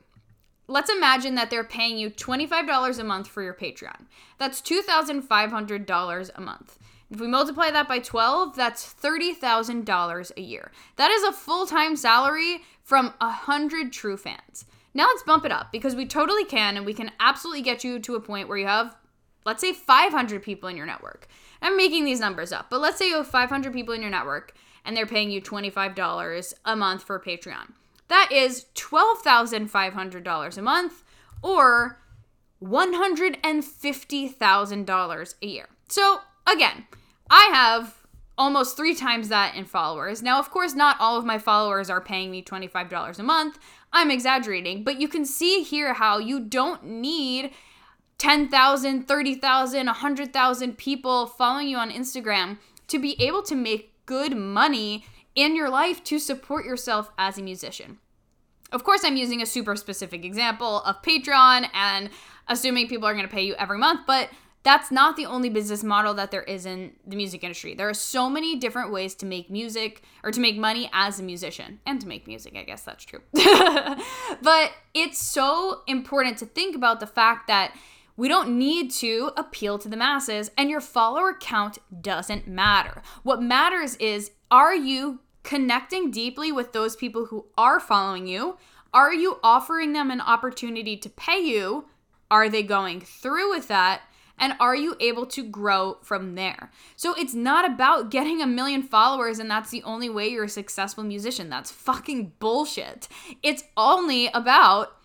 let's 0.66 0.90
imagine 0.90 1.34
that 1.34 1.50
they're 1.50 1.64
paying 1.64 1.98
you 1.98 2.10
$25 2.10 2.98
a 2.98 3.04
month 3.04 3.28
for 3.28 3.42
your 3.42 3.54
Patreon. 3.54 4.06
That's 4.38 4.60
$2,500 4.60 6.30
a 6.34 6.40
month. 6.40 6.78
If 7.10 7.20
we 7.20 7.26
multiply 7.26 7.70
that 7.70 7.86
by 7.86 7.98
12, 7.98 8.56
that's 8.56 8.94
$30,000 8.94 10.32
a 10.36 10.40
year. 10.40 10.72
That 10.96 11.10
is 11.10 11.22
a 11.22 11.32
full 11.32 11.66
time 11.66 11.96
salary 11.96 12.62
from 12.82 13.14
100 13.20 13.92
true 13.92 14.16
fans. 14.16 14.64
Now 14.94 15.06
let's 15.06 15.22
bump 15.22 15.44
it 15.44 15.52
up 15.52 15.72
because 15.72 15.94
we 15.94 16.06
totally 16.06 16.44
can 16.44 16.76
and 16.76 16.86
we 16.86 16.94
can 16.94 17.10
absolutely 17.20 17.62
get 17.62 17.84
you 17.84 17.98
to 17.98 18.14
a 18.14 18.20
point 18.20 18.48
where 18.48 18.58
you 18.58 18.66
have, 18.66 18.96
let's 19.44 19.60
say, 19.60 19.72
500 19.72 20.42
people 20.42 20.68
in 20.68 20.76
your 20.76 20.86
network. 20.86 21.26
I'm 21.60 21.76
making 21.76 22.04
these 22.04 22.20
numbers 22.20 22.52
up, 22.52 22.70
but 22.70 22.80
let's 22.80 22.98
say 22.98 23.08
you 23.08 23.16
have 23.16 23.26
500 23.26 23.72
people 23.72 23.94
in 23.94 24.02
your 24.02 24.10
network 24.10 24.52
and 24.84 24.96
they're 24.96 25.06
paying 25.06 25.30
you 25.30 25.40
$25 25.40 26.54
a 26.64 26.76
month 26.76 27.02
for 27.02 27.18
Patreon. 27.18 27.72
That 28.08 28.30
is 28.32 28.66
$12,500 28.74 30.58
a 30.58 30.62
month 30.62 31.04
or 31.42 32.00
$150,000 32.62 35.34
a 35.42 35.46
year. 35.46 35.68
So, 35.88 36.20
again, 36.46 36.86
I 37.30 37.50
have 37.52 38.04
almost 38.36 38.76
three 38.76 38.94
times 38.94 39.28
that 39.28 39.54
in 39.54 39.64
followers. 39.64 40.22
Now, 40.22 40.38
of 40.38 40.50
course, 40.50 40.74
not 40.74 40.96
all 41.00 41.16
of 41.16 41.24
my 41.24 41.38
followers 41.38 41.88
are 41.88 42.00
paying 42.00 42.30
me 42.30 42.42
$25 42.42 43.18
a 43.18 43.22
month. 43.22 43.58
I'm 43.92 44.10
exaggerating, 44.10 44.82
but 44.82 45.00
you 45.00 45.08
can 45.08 45.24
see 45.24 45.62
here 45.62 45.94
how 45.94 46.18
you 46.18 46.40
don't 46.40 46.84
need 46.84 47.52
10,000, 48.18 49.06
30,000, 49.06 49.86
100,000 49.86 50.78
people 50.78 51.26
following 51.26 51.68
you 51.68 51.76
on 51.76 51.90
Instagram 51.90 52.58
to 52.88 52.98
be 52.98 53.20
able 53.22 53.42
to 53.42 53.54
make 53.54 53.92
good 54.06 54.36
money 54.36 55.04
in 55.34 55.56
your 55.56 55.68
life 55.68 56.02
to 56.04 56.18
support 56.18 56.64
yourself 56.64 57.10
as 57.18 57.38
a 57.38 57.42
musician. 57.42 57.98
Of 58.72 58.84
course, 58.84 59.02
I'm 59.04 59.16
using 59.16 59.42
a 59.42 59.46
super 59.46 59.76
specific 59.76 60.24
example 60.24 60.80
of 60.82 61.00
Patreon 61.02 61.68
and 61.74 62.10
assuming 62.48 62.88
people 62.88 63.06
are 63.06 63.14
going 63.14 63.26
to 63.26 63.32
pay 63.32 63.44
you 63.44 63.54
every 63.54 63.78
month, 63.78 64.00
but 64.06 64.30
that's 64.64 64.90
not 64.90 65.16
the 65.16 65.26
only 65.26 65.50
business 65.50 65.84
model 65.84 66.14
that 66.14 66.30
there 66.30 66.42
is 66.42 66.64
in 66.64 66.92
the 67.06 67.16
music 67.16 67.44
industry. 67.44 67.74
There 67.74 67.88
are 67.88 67.94
so 67.94 68.30
many 68.30 68.56
different 68.56 68.90
ways 68.90 69.14
to 69.16 69.26
make 69.26 69.50
music 69.50 70.02
or 70.24 70.30
to 70.32 70.40
make 70.40 70.56
money 70.56 70.90
as 70.92 71.20
a 71.20 71.22
musician 71.22 71.80
and 71.86 72.00
to 72.00 72.08
make 72.08 72.26
music, 72.26 72.56
I 72.56 72.64
guess 72.64 72.82
that's 72.82 73.04
true. 73.04 73.20
but 73.32 74.72
it's 74.94 75.18
so 75.18 75.82
important 75.86 76.38
to 76.38 76.46
think 76.46 76.74
about 76.74 76.98
the 76.98 77.06
fact 77.06 77.46
that 77.46 77.76
we 78.16 78.26
don't 78.26 78.58
need 78.58 78.90
to 78.92 79.32
appeal 79.36 79.78
to 79.78 79.88
the 79.88 79.96
masses, 79.96 80.50
and 80.56 80.70
your 80.70 80.80
follower 80.80 81.34
count 81.38 81.78
doesn't 82.00 82.46
matter. 82.46 83.02
What 83.24 83.42
matters 83.42 83.96
is 83.96 84.30
are 84.54 84.76
you 84.76 85.18
connecting 85.42 86.12
deeply 86.12 86.52
with 86.52 86.72
those 86.72 86.94
people 86.94 87.26
who 87.26 87.44
are 87.58 87.80
following 87.80 88.28
you? 88.28 88.56
Are 88.92 89.12
you 89.12 89.40
offering 89.42 89.94
them 89.94 90.12
an 90.12 90.20
opportunity 90.20 90.96
to 90.96 91.08
pay 91.08 91.40
you? 91.40 91.86
Are 92.30 92.48
they 92.48 92.62
going 92.62 93.00
through 93.00 93.50
with 93.50 93.66
that? 93.66 94.02
And 94.38 94.54
are 94.60 94.76
you 94.76 94.94
able 95.00 95.26
to 95.26 95.42
grow 95.42 95.98
from 96.02 96.36
there? 96.36 96.70
So 96.94 97.14
it's 97.14 97.34
not 97.34 97.68
about 97.68 98.12
getting 98.12 98.40
a 98.40 98.46
million 98.46 98.84
followers 98.84 99.40
and 99.40 99.50
that's 99.50 99.70
the 99.70 99.82
only 99.82 100.08
way 100.08 100.28
you're 100.28 100.44
a 100.44 100.48
successful 100.48 101.02
musician. 101.02 101.50
That's 101.50 101.72
fucking 101.72 102.34
bullshit. 102.38 103.08
It's 103.42 103.64
only 103.76 104.28
about 104.28 104.96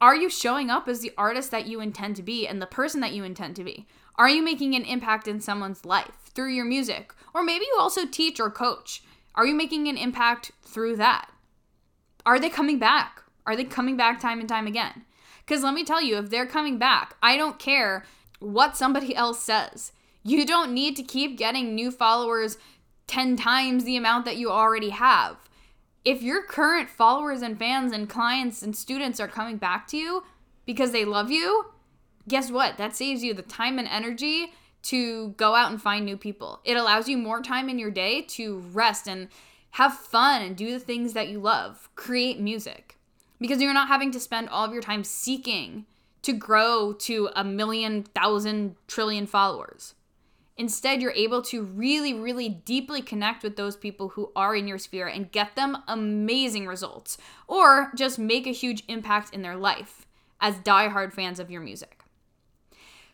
are 0.00 0.16
you 0.16 0.30
showing 0.30 0.70
up 0.70 0.88
as 0.88 1.00
the 1.00 1.12
artist 1.18 1.50
that 1.50 1.66
you 1.66 1.80
intend 1.80 2.16
to 2.16 2.22
be 2.22 2.46
and 2.48 2.60
the 2.60 2.66
person 2.66 3.00
that 3.00 3.12
you 3.12 3.22
intend 3.22 3.56
to 3.56 3.64
be? 3.64 3.86
Are 4.16 4.28
you 4.28 4.42
making 4.42 4.74
an 4.74 4.84
impact 4.84 5.26
in 5.26 5.40
someone's 5.40 5.84
life 5.84 6.30
through 6.34 6.52
your 6.52 6.64
music? 6.64 7.12
Or 7.34 7.42
maybe 7.42 7.64
you 7.64 7.76
also 7.78 8.06
teach 8.06 8.38
or 8.38 8.50
coach. 8.50 9.02
Are 9.34 9.46
you 9.46 9.54
making 9.54 9.88
an 9.88 9.96
impact 9.96 10.52
through 10.62 10.96
that? 10.96 11.28
Are 12.24 12.38
they 12.38 12.48
coming 12.48 12.78
back? 12.78 13.22
Are 13.46 13.56
they 13.56 13.64
coming 13.64 13.96
back 13.96 14.20
time 14.20 14.38
and 14.38 14.48
time 14.48 14.66
again? 14.66 15.04
Because 15.44 15.62
let 15.62 15.74
me 15.74 15.84
tell 15.84 16.00
you, 16.00 16.16
if 16.16 16.30
they're 16.30 16.46
coming 16.46 16.78
back, 16.78 17.16
I 17.22 17.36
don't 17.36 17.58
care 17.58 18.04
what 18.38 18.76
somebody 18.76 19.14
else 19.16 19.42
says. 19.42 19.92
You 20.22 20.46
don't 20.46 20.72
need 20.72 20.96
to 20.96 21.02
keep 21.02 21.36
getting 21.36 21.74
new 21.74 21.90
followers 21.90 22.56
10 23.08 23.36
times 23.36 23.84
the 23.84 23.96
amount 23.96 24.24
that 24.24 24.36
you 24.36 24.50
already 24.50 24.90
have. 24.90 25.36
If 26.04 26.22
your 26.22 26.42
current 26.42 26.88
followers 26.88 27.42
and 27.42 27.58
fans 27.58 27.92
and 27.92 28.08
clients 28.08 28.62
and 28.62 28.76
students 28.76 29.20
are 29.20 29.28
coming 29.28 29.56
back 29.56 29.86
to 29.88 29.96
you 29.96 30.22
because 30.64 30.92
they 30.92 31.04
love 31.04 31.30
you, 31.30 31.66
guess 32.28 32.50
what? 32.50 32.78
That 32.78 32.96
saves 32.96 33.22
you 33.22 33.34
the 33.34 33.42
time 33.42 33.78
and 33.78 33.88
energy 33.88 34.52
to 34.84 35.28
go 35.30 35.54
out 35.54 35.70
and 35.70 35.80
find 35.80 36.04
new 36.04 36.16
people. 36.16 36.60
It 36.64 36.76
allows 36.76 37.08
you 37.08 37.16
more 37.16 37.40
time 37.40 37.68
in 37.68 37.78
your 37.78 37.90
day 37.90 38.22
to 38.22 38.58
rest 38.72 39.08
and 39.08 39.28
have 39.72 39.94
fun 39.94 40.42
and 40.42 40.56
do 40.56 40.70
the 40.70 40.78
things 40.78 41.14
that 41.14 41.28
you 41.28 41.40
love, 41.40 41.88
create 41.96 42.38
music. 42.38 42.96
Because 43.40 43.60
you're 43.60 43.74
not 43.74 43.88
having 43.88 44.10
to 44.12 44.20
spend 44.20 44.48
all 44.48 44.64
of 44.64 44.72
your 44.72 44.82
time 44.82 45.02
seeking 45.02 45.86
to 46.22 46.32
grow 46.32 46.92
to 46.92 47.28
a 47.34 47.44
million, 47.44 48.02
thousand, 48.02 48.76
trillion 48.86 49.26
followers. 49.26 49.94
Instead, 50.56 51.02
you're 51.02 51.12
able 51.12 51.42
to 51.42 51.62
really, 51.62 52.14
really 52.14 52.48
deeply 52.48 53.02
connect 53.02 53.42
with 53.42 53.56
those 53.56 53.76
people 53.76 54.10
who 54.10 54.30
are 54.36 54.54
in 54.54 54.68
your 54.68 54.78
sphere 54.78 55.08
and 55.08 55.32
get 55.32 55.56
them 55.56 55.78
amazing 55.88 56.66
results, 56.66 57.18
or 57.48 57.90
just 57.96 58.18
make 58.18 58.46
a 58.46 58.52
huge 58.52 58.84
impact 58.86 59.34
in 59.34 59.42
their 59.42 59.56
life 59.56 60.06
as 60.40 60.54
diehard 60.56 61.12
fans 61.12 61.40
of 61.40 61.50
your 61.50 61.60
music. 61.60 62.03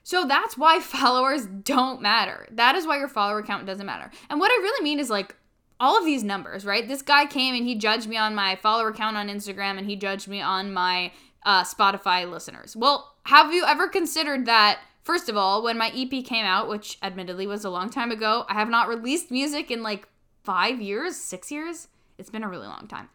So 0.02 0.24
that's 0.26 0.56
why 0.56 0.80
followers 0.80 1.46
don't 1.46 2.00
matter. 2.00 2.46
That 2.50 2.74
is 2.76 2.86
why 2.86 2.98
your 2.98 3.08
follower 3.08 3.42
count 3.42 3.66
doesn't 3.66 3.86
matter. 3.86 4.10
And 4.28 4.40
what 4.40 4.50
I 4.50 4.62
really 4.62 4.82
mean 4.82 4.98
is 4.98 5.10
like 5.10 5.36
all 5.78 5.96
of 5.98 6.04
these 6.04 6.22
numbers, 6.22 6.64
right? 6.64 6.86
This 6.86 7.02
guy 7.02 7.26
came 7.26 7.54
and 7.54 7.66
he 7.66 7.74
judged 7.74 8.06
me 8.06 8.16
on 8.16 8.34
my 8.34 8.56
follower 8.56 8.92
count 8.92 9.16
on 9.16 9.28
Instagram 9.28 9.78
and 9.78 9.86
he 9.86 9.96
judged 9.96 10.28
me 10.28 10.40
on 10.40 10.72
my 10.72 11.12
uh, 11.44 11.64
Spotify 11.64 12.30
listeners. 12.30 12.76
Well, 12.76 13.14
have 13.24 13.52
you 13.52 13.64
ever 13.64 13.88
considered 13.88 14.46
that? 14.46 14.80
First 15.02 15.30
of 15.30 15.36
all, 15.36 15.62
when 15.62 15.78
my 15.78 15.90
EP 15.94 16.22
came 16.24 16.44
out, 16.44 16.68
which 16.68 16.98
admittedly 17.02 17.46
was 17.46 17.64
a 17.64 17.70
long 17.70 17.88
time 17.88 18.10
ago, 18.10 18.44
I 18.48 18.54
have 18.54 18.68
not 18.68 18.88
released 18.88 19.30
music 19.30 19.70
in 19.70 19.82
like 19.82 20.06
five 20.44 20.80
years, 20.80 21.16
six 21.16 21.50
years. 21.50 21.88
It's 22.18 22.30
been 22.30 22.44
a 22.44 22.48
really 22.48 22.66
long 22.66 22.86
time. 22.86 23.08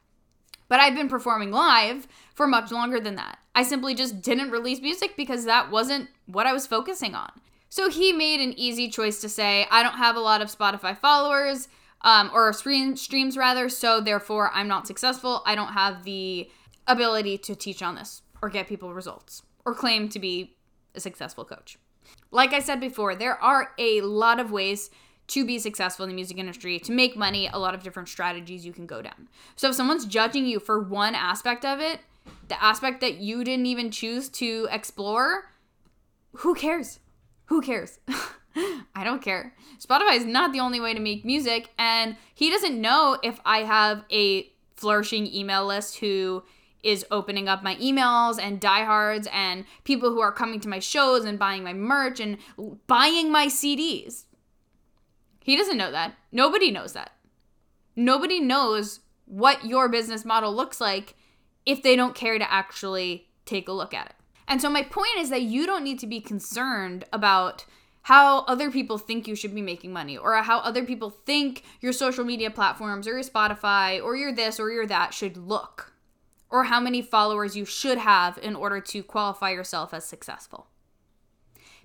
But 0.67 0.79
I've 0.79 0.95
been 0.95 1.09
performing 1.09 1.51
live 1.51 2.07
for 2.33 2.47
much 2.47 2.71
longer 2.71 2.99
than 2.99 3.15
that. 3.15 3.37
I 3.53 3.61
simply 3.61 3.93
just 3.93 4.21
didn't 4.21 4.49
release 4.49 4.81
music 4.81 5.15
because 5.15 5.45
that 5.45 5.69
wasn't 5.69 6.09
what 6.25 6.47
I 6.47 6.53
was 6.53 6.67
focusing 6.67 7.15
on. 7.15 7.31
So 7.69 7.89
he 7.89 8.13
made 8.13 8.39
an 8.39 8.53
easy 8.57 8.89
choice 8.89 9.19
to 9.21 9.29
say, 9.29 9.67
I 9.69 9.83
don't 9.83 9.97
have 9.97 10.15
a 10.15 10.21
lot 10.21 10.41
of 10.41 10.55
Spotify 10.55 10.97
followers, 10.97 11.67
um, 12.01 12.29
or 12.33 12.53
stream, 12.53 12.95
streams 12.95 13.35
rather, 13.35 13.67
so 13.67 13.99
therefore 13.99 14.51
I'm 14.53 14.67
not 14.67 14.87
successful. 14.87 15.41
I 15.45 15.55
don't 15.55 15.73
have 15.73 16.03
the 16.03 16.49
ability 16.87 17.39
to 17.39 17.55
teach 17.55 17.81
on 17.81 17.95
this 17.95 18.21
or 18.41 18.49
get 18.49 18.67
people 18.67 18.93
results 18.93 19.41
or 19.65 19.73
claim 19.73 20.07
to 20.09 20.19
be 20.19 20.55
a 20.93 20.99
successful 20.99 21.43
coach. 21.43 21.77
Like 22.31 22.53
I 22.53 22.59
said 22.59 22.79
before, 22.79 23.15
there 23.15 23.41
are 23.41 23.71
a 23.79 24.01
lot 24.01 24.39
of 24.39 24.51
ways 24.51 24.91
to 25.27 25.43
be 25.43 25.57
successful 25.57 26.03
in 26.03 26.09
the 26.09 26.15
music 26.15 26.37
industry, 26.37 26.77
to 26.79 26.91
make 26.91 27.17
money, 27.17 27.49
a 27.51 27.57
lot 27.57 27.73
of 27.73 27.81
different 27.81 28.07
strategies 28.07 28.63
you 28.65 28.71
can 28.71 28.85
go 28.85 29.01
down. 29.01 29.27
So 29.55 29.69
if 29.69 29.75
someone's 29.75 30.05
judging 30.05 30.45
you 30.45 30.59
for 30.59 30.79
one 30.79 31.15
aspect 31.15 31.65
of 31.65 31.79
it, 31.79 32.01
the 32.47 32.61
aspect 32.63 33.01
that 33.01 33.15
you 33.15 33.43
didn't 33.43 33.65
even 33.65 33.89
choose 33.89 34.29
to 34.29 34.67
explore, 34.71 35.49
who 36.39 36.55
cares? 36.55 36.99
Who 37.45 37.61
cares? 37.61 37.99
I 38.95 39.03
don't 39.03 39.21
care. 39.21 39.53
Spotify 39.79 40.15
is 40.15 40.25
not 40.25 40.53
the 40.53 40.61
only 40.61 40.79
way 40.79 40.93
to 40.93 40.99
make 40.99 41.25
music, 41.25 41.69
and 41.77 42.15
he 42.33 42.49
doesn't 42.49 42.79
know 42.79 43.17
if 43.21 43.39
I 43.45 43.59
have 43.59 44.03
a 44.11 44.51
flourishing 44.75 45.27
email 45.27 45.65
list 45.65 45.97
who 45.97 46.43
is 46.83 47.05
opening 47.09 47.47
up 47.49 47.63
my 47.63 47.75
emails 47.77 48.39
and 48.39 48.59
diehards 48.59 49.27
and 49.33 49.65
people 49.83 50.11
who 50.11 50.21
are 50.21 50.31
coming 50.31 50.59
to 50.59 50.69
my 50.69 50.79
shows 50.79 51.25
and 51.25 51.39
buying 51.39 51.63
my 51.63 51.73
merch 51.73 52.19
and 52.19 52.37
buying 52.85 53.31
my 53.31 53.47
CDs. 53.47 54.25
He 55.43 55.57
doesn't 55.57 55.77
know 55.77 55.91
that. 55.91 56.13
Nobody 56.31 56.71
knows 56.71 56.93
that. 56.93 57.11
Nobody 57.95 58.39
knows 58.39 58.99
what 59.25 59.65
your 59.65 59.89
business 59.89 60.23
model 60.23 60.53
looks 60.53 60.79
like 60.79 61.15
if 61.65 61.81
they 61.81 61.95
don't 61.95 62.13
care 62.15 62.37
to 62.37 62.51
actually 62.51 63.27
take 63.45 63.67
a 63.67 63.73
look 63.73 63.93
at 63.93 64.07
it. 64.07 64.15
And 64.47 64.61
so, 64.61 64.69
my 64.69 64.83
point 64.83 65.17
is 65.17 65.29
that 65.29 65.41
you 65.41 65.65
don't 65.65 65.83
need 65.83 65.99
to 65.99 66.07
be 66.07 66.21
concerned 66.21 67.05
about 67.11 67.65
how 68.03 68.41
other 68.41 68.69
people 68.69 68.99
think 68.99 69.27
you 69.27 69.35
should 69.35 69.55
be 69.55 69.63
making 69.63 69.91
money 69.91 70.15
or 70.15 70.35
how 70.35 70.59
other 70.59 70.85
people 70.85 71.09
think 71.09 71.63
your 71.81 71.91
social 71.91 72.23
media 72.23 72.51
platforms 72.51 73.07
or 73.07 73.13
your 73.13 73.23
Spotify 73.23 74.01
or 74.01 74.15
your 74.15 74.31
this 74.31 74.59
or 74.59 74.69
your 74.69 74.85
that 74.85 75.11
should 75.11 75.35
look 75.35 75.93
or 76.51 76.65
how 76.65 76.79
many 76.79 77.01
followers 77.01 77.57
you 77.57 77.65
should 77.65 77.97
have 77.97 78.37
in 78.37 78.55
order 78.55 78.79
to 78.79 79.01
qualify 79.01 79.49
yourself 79.49 79.93
as 79.93 80.05
successful. 80.05 80.67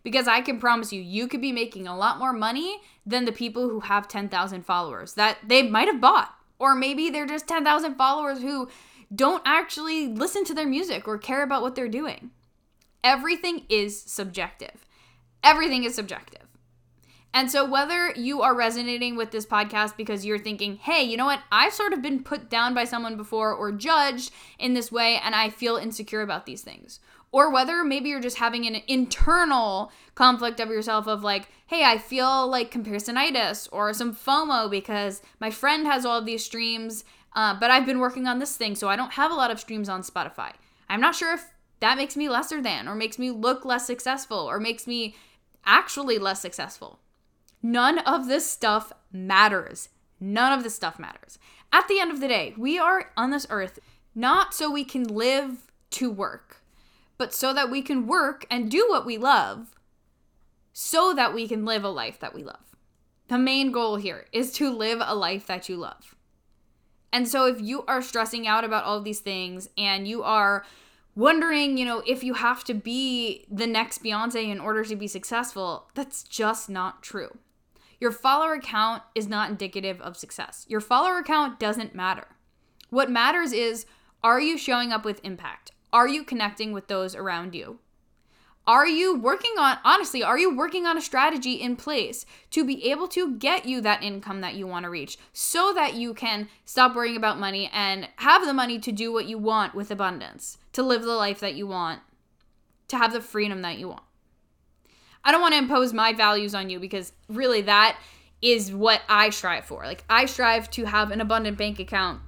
Because 0.02 0.29
I 0.29 0.43
can 0.43 0.59
promise 0.59 0.93
you, 0.93 1.00
you 1.00 1.26
could 1.26 1.40
be 1.40 1.52
making 1.52 1.87
a 1.87 1.97
lot 1.97 2.19
more 2.19 2.33
money 2.33 2.81
than 3.07 3.25
the 3.25 3.33
people 3.33 3.69
who 3.69 3.81
have 3.81 4.07
10,000 4.07 4.64
followers 4.64 5.14
that 5.14 5.38
they 5.47 5.62
might 5.62 5.88
have 5.88 6.00
bought. 6.00 6.35
Or 6.59 6.75
maybe 6.75 7.11
they're 7.11 7.26
just 7.26 7.49
10,000 7.49 7.95
followers 7.97 8.43
who 8.43 8.69
don't 9.14 9.43
actually 9.47 10.07
listen 10.07 10.45
to 10.45 10.55
their 10.55 10.67
music 10.67 11.09
or 11.09 11.19
care 11.19 11.43
about 11.43 11.62
what 11.62 11.75
they're 11.75 11.88
doing. 11.88 12.31
Everything 13.02 13.66
is 13.69 14.00
subjective. 14.00 14.87
Everything 15.42 15.85
is 15.85 15.95
subjective. 15.95 16.40
And 17.33 17.50
so, 17.50 17.64
whether 17.64 18.11
you 18.11 18.42
are 18.42 18.54
resonating 18.54 19.14
with 19.14 19.30
this 19.30 19.47
podcast 19.47 19.97
because 19.97 20.26
you're 20.26 20.38
thinking, 20.38 20.76
hey, 20.76 21.04
you 21.04 21.16
know 21.16 21.26
what? 21.26 21.42
I've 21.52 21.73
sort 21.73 21.92
of 21.92 22.02
been 22.02 22.25
put 22.25 22.50
down 22.50 22.75
by 22.75 22.85
someone 22.85 23.16
before 23.16 23.54
or 23.54 23.71
judged 23.71 24.33
in 24.59 24.75
this 24.75 24.90
way, 24.90 25.21
and 25.23 25.35
I 25.35 25.49
feel 25.49 25.76
insecure 25.76 26.23
about 26.23 26.45
these 26.45 26.62
things. 26.62 26.99
Or 27.33 27.52
whether 27.52 27.85
maybe 27.85 28.09
you're 28.09 28.21
just 28.21 28.38
having 28.38 28.66
an 28.66 28.83
internal 28.88 29.92
conflict 30.16 30.59
of 30.59 30.69
yourself 30.69 31.07
of 31.07 31.23
like, 31.23 31.49
hey, 31.69 31.85
I 31.85 31.99
feel 31.99 32.49
like 32.49 32.73
comparisonitis 32.73 33.69
or 33.71 33.92
some 33.95 34.12
FOMO 34.12 34.69
because 34.69 35.23
my 35.38 35.50
friend 35.50 35.87
has 35.87 36.04
all 36.04 36.19
of 36.19 36.26
these 36.26 36.45
streams, 36.45 37.04
uh, 37.37 37.57
but 37.61 37.71
I've 37.71 37.87
been 37.87 38.00
working 38.00 38.26
on 38.26 38.40
this 38.40 38.57
thing, 38.57 38.75
so 38.75 38.88
I 38.88 38.97
don't 38.97 39.12
have 39.12 39.30
a 39.30 39.37
lot 39.37 39.52
of 39.52 39.61
streams 39.61 39.88
on 39.88 40.02
Spotify. 40.02 40.50
I'm 40.88 41.00
not 41.00 41.14
sure 41.14 41.33
if 41.33 41.47
that 41.81 41.97
makes 41.97 42.17
me 42.17 42.29
lesser 42.29 42.63
than 42.63 42.89
or 42.89 42.95
makes 42.95 43.19
me 43.19 43.31
look 43.31 43.65
less 43.65 43.87
successful 43.87 44.39
or 44.39 44.61
makes 44.61 44.87
me 44.87 45.15
actually 45.65 46.19
less 46.19 46.41
successful. 46.41 47.01
None 47.63 47.99
of 48.01 48.29
this 48.29 48.51
stuff 48.51 48.93
matters. 49.13 49.89
None 50.19 50.53
of 50.53 50.63
this 50.63 50.75
stuff 50.75 50.99
matters. 50.99 51.39
At 51.73 51.89
the 51.89 52.01
end 52.01 52.11
of 52.11 52.21
the 52.21 52.29
day, 52.29 52.55
we 52.57 52.79
are 52.79 53.11
on 53.17 53.31
this 53.31 53.47
earth 53.51 53.78
not 54.15 54.54
so 54.54 54.71
we 54.71 54.85
can 54.85 55.04
live 55.04 55.71
to 55.91 56.11
work, 56.11 56.63
but 57.17 57.33
so 57.33 57.52
that 57.52 57.71
we 57.71 57.83
can 57.83 58.07
work 58.07 58.47
and 58.50 58.71
do 58.71 58.87
what 58.89 59.07
we 59.07 59.17
love 59.19 59.76
so 60.73 61.13
that 61.15 61.35
we 61.35 61.49
can 61.49 61.65
live 61.65 61.85
a 61.85 61.89
life 61.89 62.19
that 62.21 62.35
we 62.35 62.43
love. 62.43 62.76
The 63.28 63.39
main 63.39 63.71
goal 63.71 63.97
here 63.97 64.26
is 64.33 64.52
to 64.54 64.71
live 64.71 64.99
a 65.02 65.15
life 65.15 65.47
that 65.47 65.69
you 65.69 65.76
love. 65.76 66.17
And 67.13 67.28
so 67.28 67.47
if 67.47 67.61
you 67.61 67.85
are 67.87 68.02
stressing 68.02 68.47
out 68.47 68.65
about 68.65 68.85
all 68.85 68.99
of 68.99 69.04
these 69.04 69.21
things 69.21 69.69
and 69.76 70.07
you 70.07 70.23
are 70.23 70.65
wondering, 71.15 71.77
you 71.77 71.85
know, 71.85 72.03
if 72.07 72.23
you 72.23 72.35
have 72.35 72.65
to 72.65 72.75
be 72.75 73.47
the 73.51 73.67
next 73.67 74.03
Beyonce 74.03 74.49
in 74.49 74.61
order 74.61 74.85
to 74.85 74.97
be 74.97 75.07
successful, 75.07 75.91
that's 75.95 76.23
just 76.23 76.69
not 76.69 77.03
true. 77.03 77.39
Your 78.01 78.13
follower 78.13 78.59
count 78.59 79.03
is 79.15 79.29
not 79.29 79.51
indicative 79.51 80.01
of 80.01 80.17
success. 80.17 80.65
Your 80.69 80.81
follower 80.81 81.23
count 81.23 81.61
doesn't 81.61 81.95
matter. 81.95 82.29
What 82.89 83.11
matters 83.11 83.53
is 83.53 83.87
are 84.23 84.41
you 84.41 84.57
showing 84.57 84.93
up 84.93 85.05
with 85.05 85.25
impact? 85.25 85.73
Are 85.93 86.09
you 86.09 86.25
connecting 86.25 86.73
with 86.73 86.89
those 86.89 87.15
around 87.15 87.55
you? 87.55 87.79
Are 88.67 88.87
you 88.87 89.17
working 89.19 89.55
on, 89.59 89.79
honestly, 89.85 90.23
are 90.23 90.39
you 90.39 90.55
working 90.55 90.87
on 90.87 90.97
a 90.97 91.01
strategy 91.01 91.55
in 91.55 91.77
place 91.77 92.25
to 92.51 92.65
be 92.65 92.91
able 92.91 93.09
to 93.09 93.37
get 93.37 93.67
you 93.67 93.81
that 93.81 94.03
income 94.03 94.43
that 94.43 94.55
you 94.55 94.67
want 94.67 94.85
to 94.85 94.91
reach 94.91 95.19
so 95.33 95.73
that 95.75 95.95
you 95.95 96.15
can 96.15 96.49
stop 96.65 96.95
worrying 96.95 97.17
about 97.17 97.39
money 97.39 97.71
and 97.73 98.09
have 98.17 98.47
the 98.47 98.53
money 98.53 98.79
to 98.79 98.93
do 98.93 99.13
what 99.13 99.27
you 99.27 99.39
want 99.39 99.75
with 99.75 99.91
abundance, 99.91 100.59
to 100.73 100.83
live 100.83 101.03
the 101.03 101.15
life 101.15 101.41
that 101.41 101.55
you 101.55 101.67
want, 101.67 102.01
to 102.89 102.97
have 102.97 103.13
the 103.13 103.21
freedom 103.21 103.63
that 103.63 103.79
you 103.79 103.89
want? 103.89 104.03
I 105.25 105.33
don't 105.33 105.43
want 105.43 105.55
to 105.55 105.59
impose 105.59 105.93
my 105.93 106.13
values 106.13 106.55
on 106.55 106.71
you 106.71 106.79
because 106.79 107.13
really 107.29 107.63
that 107.63 107.99
is 108.41 108.73
what 108.73 109.03
I 109.09 109.31
strive 109.31 109.65
for. 109.65 109.85
Like, 109.85 110.05
I 110.09 110.27
strive 110.27 110.71
to 110.71 110.85
have 110.85 111.11
an 111.11 111.21
abundant 111.21 111.59
bank 111.59 111.79
account 111.79 112.21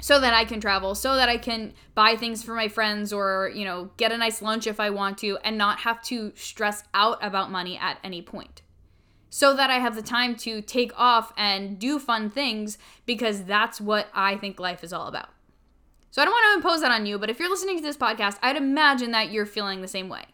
so 0.00 0.20
that 0.20 0.34
I 0.34 0.44
can 0.44 0.60
travel, 0.60 0.94
so 0.94 1.16
that 1.16 1.28
I 1.28 1.38
can 1.38 1.72
buy 1.94 2.16
things 2.16 2.42
for 2.42 2.54
my 2.54 2.68
friends 2.68 3.12
or, 3.12 3.50
you 3.54 3.64
know, 3.64 3.90
get 3.96 4.12
a 4.12 4.18
nice 4.18 4.42
lunch 4.42 4.66
if 4.66 4.78
I 4.78 4.90
want 4.90 5.18
to 5.18 5.38
and 5.42 5.56
not 5.56 5.80
have 5.80 6.02
to 6.04 6.32
stress 6.34 6.84
out 6.94 7.18
about 7.22 7.50
money 7.50 7.78
at 7.78 7.98
any 8.04 8.22
point. 8.22 8.62
So 9.30 9.54
that 9.54 9.70
I 9.70 9.78
have 9.78 9.96
the 9.96 10.02
time 10.02 10.36
to 10.36 10.62
take 10.62 10.92
off 10.98 11.32
and 11.36 11.78
do 11.78 11.98
fun 11.98 12.30
things 12.30 12.78
because 13.04 13.44
that's 13.44 13.80
what 13.80 14.08
I 14.14 14.36
think 14.36 14.60
life 14.60 14.84
is 14.84 14.92
all 14.92 15.08
about. 15.08 15.28
So 16.10 16.22
I 16.22 16.24
don't 16.24 16.32
want 16.32 16.52
to 16.52 16.56
impose 16.56 16.80
that 16.80 16.92
on 16.92 17.04
you, 17.04 17.18
but 17.18 17.28
if 17.28 17.38
you're 17.38 17.50
listening 17.50 17.76
to 17.76 17.82
this 17.82 17.96
podcast, 17.96 18.38
I'd 18.40 18.56
imagine 18.56 19.10
that 19.10 19.30
you're 19.30 19.44
feeling 19.44 19.82
the 19.82 19.88
same 19.88 20.08
way. 20.08 20.24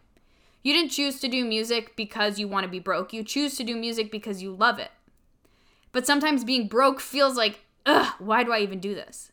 You 0.61 0.73
didn't 0.73 0.91
choose 0.91 1.19
to 1.19 1.27
do 1.27 1.43
music 1.43 1.97
because 1.97 2.39
you 2.39 2.47
want 2.47 2.63
to 2.63 2.69
be 2.69 2.79
broke. 2.79 3.11
You 3.11 3.23
choose 3.23 3.57
to 3.57 3.65
do 3.65 3.75
music 3.75 4.09
because 4.09 4.41
you 4.41 4.55
love 4.55 4.79
it. 4.79 4.91
But 5.91 6.07
sometimes 6.07 6.45
being 6.45 6.69
broke 6.69 7.01
feels 7.01 7.35
like, 7.35 7.65
ugh, 7.85 8.13
why 8.19 8.43
do 8.43 8.53
I 8.53 8.59
even 8.59 8.79
do 8.79 8.95
this? 8.95 9.32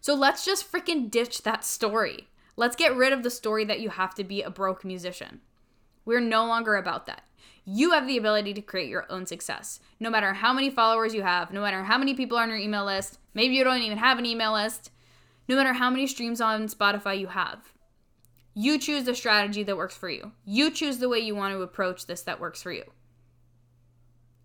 So 0.00 0.14
let's 0.14 0.44
just 0.44 0.70
freaking 0.70 1.10
ditch 1.10 1.42
that 1.42 1.64
story. 1.64 2.28
Let's 2.56 2.76
get 2.76 2.96
rid 2.96 3.12
of 3.12 3.22
the 3.22 3.30
story 3.30 3.64
that 3.66 3.80
you 3.80 3.90
have 3.90 4.14
to 4.14 4.24
be 4.24 4.42
a 4.42 4.50
broke 4.50 4.84
musician. 4.84 5.40
We're 6.04 6.20
no 6.20 6.46
longer 6.46 6.76
about 6.76 7.06
that. 7.06 7.22
You 7.64 7.92
have 7.92 8.06
the 8.06 8.16
ability 8.16 8.54
to 8.54 8.62
create 8.62 8.88
your 8.88 9.06
own 9.10 9.26
success. 9.26 9.80
No 10.00 10.10
matter 10.10 10.32
how 10.32 10.52
many 10.52 10.70
followers 10.70 11.14
you 11.14 11.22
have, 11.22 11.52
no 11.52 11.60
matter 11.60 11.84
how 11.84 11.98
many 11.98 12.14
people 12.14 12.38
are 12.38 12.42
on 12.42 12.48
your 12.48 12.58
email 12.58 12.84
list, 12.84 13.18
maybe 13.34 13.54
you 13.54 13.64
don't 13.64 13.82
even 13.82 13.98
have 13.98 14.18
an 14.18 14.26
email 14.26 14.52
list, 14.52 14.90
no 15.48 15.56
matter 15.56 15.74
how 15.74 15.90
many 15.90 16.06
streams 16.06 16.40
on 16.40 16.68
Spotify 16.68 17.18
you 17.18 17.28
have. 17.28 17.72
You 18.54 18.78
choose 18.78 19.04
the 19.04 19.14
strategy 19.14 19.62
that 19.62 19.76
works 19.76 19.96
for 19.96 20.08
you. 20.08 20.32
You 20.44 20.70
choose 20.70 20.98
the 20.98 21.08
way 21.08 21.18
you 21.18 21.34
want 21.34 21.54
to 21.54 21.62
approach 21.62 22.06
this 22.06 22.22
that 22.22 22.40
works 22.40 22.62
for 22.62 22.72
you. 22.72 22.84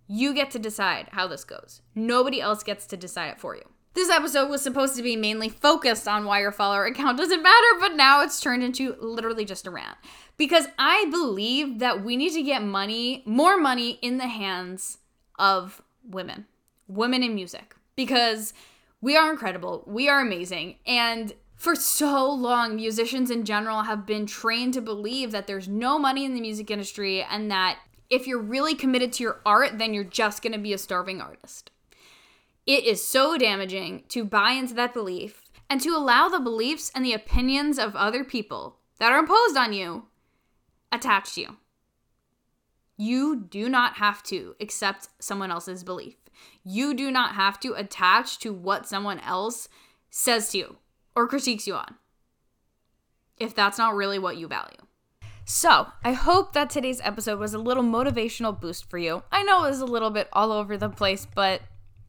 You 0.07 0.33
get 0.33 0.51
to 0.51 0.59
decide 0.59 1.09
how 1.11 1.27
this 1.27 1.43
goes. 1.43 1.81
Nobody 1.95 2.39
else 2.39 2.63
gets 2.63 2.85
to 2.87 2.97
decide 2.97 3.29
it 3.31 3.39
for 3.39 3.55
you. 3.55 3.63
This 3.95 4.09
episode 4.09 4.49
was 4.49 4.61
supposed 4.61 4.97
to 4.97 5.01
be 5.01 5.15
mainly 5.15 5.47
focused 5.47 6.05
on 6.05 6.25
why 6.25 6.41
your 6.41 6.51
follower 6.51 6.83
account 6.83 7.17
doesn't 7.17 7.41
matter, 7.41 7.67
but 7.79 7.95
now 7.95 8.21
it's 8.21 8.41
turned 8.41 8.61
into 8.61 8.93
literally 8.99 9.45
just 9.45 9.65
a 9.67 9.71
rant. 9.71 9.97
Because 10.35 10.67
I 10.77 11.07
believe 11.09 11.79
that 11.79 12.03
we 12.03 12.17
need 12.17 12.33
to 12.33 12.43
get 12.43 12.61
money, 12.61 13.23
more 13.25 13.57
money 13.57 13.91
in 14.01 14.17
the 14.17 14.27
hands 14.27 14.97
of 15.39 15.81
women, 16.03 16.45
women 16.89 17.23
in 17.23 17.35
music. 17.35 17.73
Because 17.95 18.53
we 18.99 19.15
are 19.15 19.31
incredible, 19.31 19.85
we 19.87 20.09
are 20.09 20.19
amazing, 20.19 20.75
and 20.85 21.33
for 21.55 21.73
so 21.73 22.29
long, 22.29 22.75
musicians 22.75 23.31
in 23.31 23.45
general 23.45 23.83
have 23.83 24.05
been 24.05 24.25
trained 24.25 24.73
to 24.73 24.81
believe 24.81 25.31
that 25.31 25.47
there's 25.47 25.69
no 25.69 25.97
money 25.97 26.25
in 26.25 26.33
the 26.33 26.41
music 26.41 26.69
industry 26.69 27.23
and 27.23 27.49
that 27.49 27.79
if 28.09 28.27
you're 28.27 28.41
really 28.41 28.75
committed 28.75 29.13
to 29.13 29.23
your 29.23 29.39
art, 29.45 29.77
then 29.77 29.93
you're 29.93 30.03
just 30.03 30.43
gonna 30.43 30.57
be 30.57 30.73
a 30.73 30.77
starving 30.77 31.21
artist. 31.21 31.71
It 32.65 32.85
is 32.85 33.05
so 33.05 33.37
damaging 33.37 34.03
to 34.09 34.25
buy 34.25 34.51
into 34.51 34.73
that 34.73 34.93
belief 34.93 35.43
and 35.69 35.79
to 35.81 35.89
allow 35.89 36.29
the 36.29 36.39
beliefs 36.39 36.91
and 36.95 37.05
the 37.05 37.13
opinions 37.13 37.77
of 37.77 37.95
other 37.95 38.23
people 38.23 38.77
that 38.99 39.11
are 39.11 39.19
imposed 39.19 39.57
on 39.57 39.73
you 39.73 40.05
attach 40.91 41.35
to 41.35 41.41
you. 41.41 41.57
You 42.97 43.35
do 43.35 43.67
not 43.69 43.95
have 43.95 44.23
to 44.23 44.55
accept 44.59 45.09
someone 45.19 45.51
else's 45.51 45.83
belief. 45.83 46.15
You 46.63 46.93
do 46.93 47.11
not 47.11 47.35
have 47.35 47.59
to 47.61 47.73
attach 47.73 48.39
to 48.39 48.53
what 48.53 48.87
someone 48.87 49.19
else 49.19 49.67
says 50.09 50.49
to 50.51 50.57
you 50.57 50.77
or 51.15 51.27
critiques 51.27 51.67
you 51.67 51.75
on 51.75 51.95
if 53.37 53.53
that's 53.53 53.77
not 53.77 53.95
really 53.95 54.17
what 54.19 54.37
you 54.37 54.47
value. 54.47 54.77
So, 55.43 55.87
I 56.03 56.13
hope 56.13 56.53
that 56.53 56.69
today's 56.69 57.01
episode 57.03 57.37
was 57.37 57.53
a 57.53 57.59
little 57.59 57.83
motivational 57.83 58.59
boost 58.59 58.89
for 58.89 58.97
you. 58.97 59.23
I 59.31 59.43
know 59.43 59.63
it 59.65 59.69
was 59.69 59.81
a 59.81 59.85
little 59.85 60.09
bit 60.09 60.27
all 60.33 60.51
over 60.51 60.75
the 60.75 60.89
place, 60.89 61.27
but 61.35 61.61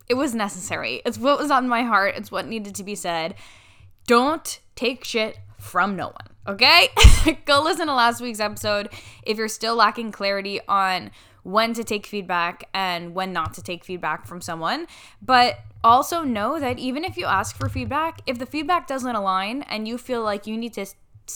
it 0.09 0.15
was 0.15 0.35
necessary. 0.35 1.03
It's 1.05 1.19
what 1.19 1.39
was 1.39 1.51
on 1.51 1.69
my 1.69 1.83
heart, 1.83 2.15
it's 2.17 2.31
what 2.31 2.47
needed 2.47 2.75
to 2.77 2.85
be 2.85 2.95
said. 2.95 3.35
Don't 4.07 4.61
take 4.75 5.05
shit 5.05 5.39
from 5.59 5.97
no 5.97 6.07
one. 6.07 6.29
Okay? 6.47 6.89
Go 7.45 7.63
listen 7.63 7.87
to 7.89 7.95
last 7.95 8.21
week's 8.21 8.41
episode 8.41 8.89
if 9.25 9.37
you're 9.37 9.49
still 9.49 9.75
lacking 9.75 10.13
clarity 10.13 10.61
on 10.69 11.11
when 11.43 11.75
to 11.75 11.85
take 11.85 12.07
feedback 12.07 12.69
and 12.75 13.15
when 13.15 13.33
not 13.33 13.55
to 13.55 13.63
take 13.63 13.85
feedback 13.85 14.27
from 14.27 14.41
someone. 14.41 14.87
But 15.21 15.59
also 15.83 16.23
know 16.23 16.59
that 16.59 16.79
even 16.79 17.05
if 17.05 17.17
you 17.17 17.27
ask 17.27 17.57
for 17.57 17.69
feedback, 17.69 18.21
if 18.27 18.39
the 18.39 18.47
feedback 18.47 18.87
doesn't 18.87 19.15
align 19.15 19.63
and 19.63 19.87
you 19.87 19.99
feel 19.99 20.23
like 20.23 20.47
you 20.47 20.57
need 20.57 20.75
to 20.75 20.87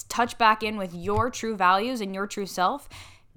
touch 0.08 0.38
back 0.38 0.62
in 0.62 0.76
with 0.76 0.94
your 0.94 1.30
true 1.30 1.56
values 1.56 2.00
and 2.00 2.14
your 2.14 2.26
true 2.26 2.46
self, 2.46 2.88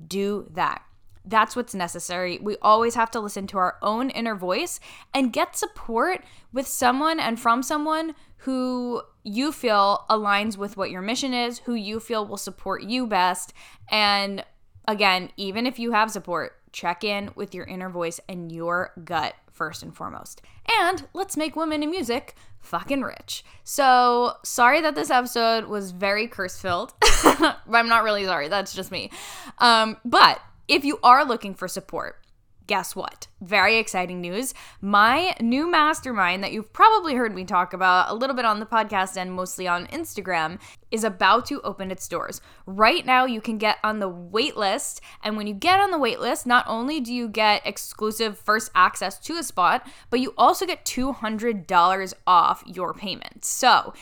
do 0.07 0.47
that. 0.51 0.83
That's 1.25 1.55
what's 1.55 1.73
necessary. 1.73 2.39
We 2.41 2.57
always 2.61 2.95
have 2.95 3.11
to 3.11 3.19
listen 3.19 3.47
to 3.47 3.57
our 3.57 3.77
own 3.81 4.09
inner 4.09 4.35
voice 4.35 4.79
and 5.13 5.31
get 5.31 5.55
support 5.55 6.23
with 6.51 6.67
someone 6.67 7.19
and 7.19 7.39
from 7.39 7.63
someone 7.63 8.15
who 8.37 9.01
you 9.23 9.53
feel 9.53 10.05
aligns 10.09 10.57
with 10.57 10.75
what 10.75 10.91
your 10.91 11.01
mission 11.01 11.33
is, 11.33 11.59
who 11.59 11.75
you 11.75 11.99
feel 11.99 12.25
will 12.25 12.37
support 12.37 12.83
you 12.83 13.07
best. 13.07 13.53
And 13.89 14.43
again, 14.85 15.29
even 15.37 15.65
if 15.65 15.79
you 15.79 15.91
have 15.91 16.11
support, 16.11 16.59
check 16.73 17.03
in 17.03 17.31
with 17.35 17.55
your 17.55 17.65
inner 17.65 17.89
voice 17.89 18.19
and 18.27 18.51
your 18.51 18.91
gut 19.05 19.35
first 19.51 19.81
and 19.81 19.95
foremost. 19.95 20.41
And 20.81 21.07
let's 21.13 21.37
make 21.37 21.55
women 21.55 21.83
in 21.83 21.89
music 21.89 22.35
fucking 22.59 23.01
rich. 23.01 23.45
So, 23.63 24.33
sorry 24.43 24.81
that 24.81 24.95
this 24.95 25.09
episode 25.09 25.65
was 25.65 25.91
very 25.91 26.27
curse 26.27 26.59
filled. 26.59 26.93
I'm 27.23 27.87
not 27.87 28.03
really 28.03 28.25
sorry, 28.25 28.47
that's 28.47 28.73
just 28.73 28.91
me. 28.91 29.11
Um, 29.59 29.97
but 30.03 30.41
if 30.67 30.85
you 30.85 30.99
are 31.03 31.25
looking 31.25 31.53
for 31.53 31.67
support, 31.67 32.23
guess 32.67 32.95
what? 32.95 33.27
Very 33.41 33.77
exciting 33.77 34.21
news. 34.21 34.53
My 34.81 35.35
new 35.41 35.69
mastermind 35.69 36.43
that 36.43 36.53
you've 36.53 36.71
probably 36.71 37.15
heard 37.15 37.35
me 37.35 37.43
talk 37.43 37.73
about 37.73 38.09
a 38.09 38.13
little 38.13 38.35
bit 38.35 38.45
on 38.45 38.59
the 38.59 38.65
podcast 38.65 39.17
and 39.17 39.33
mostly 39.33 39.67
on 39.67 39.87
Instagram 39.87 40.59
is 40.91 41.03
about 41.03 41.45
to 41.47 41.61
open 41.61 41.91
its 41.91 42.07
doors. 42.07 42.39
Right 42.65 43.05
now, 43.05 43.25
you 43.25 43.41
can 43.41 43.57
get 43.57 43.77
on 43.83 43.99
the 43.99 44.07
wait 44.07 44.55
list. 44.55 45.01
And 45.21 45.35
when 45.35 45.47
you 45.47 45.53
get 45.53 45.79
on 45.79 45.91
the 45.91 45.97
wait 45.97 46.19
list, 46.19 46.45
not 46.45 46.65
only 46.67 47.01
do 47.01 47.13
you 47.13 47.27
get 47.27 47.65
exclusive 47.65 48.37
first 48.37 48.71
access 48.73 49.19
to 49.19 49.35
a 49.35 49.43
spot, 49.43 49.85
but 50.09 50.19
you 50.19 50.33
also 50.37 50.65
get 50.65 50.85
$200 50.85 52.13
off 52.25 52.63
your 52.65 52.93
payment. 52.93 53.43
So, 53.43 53.93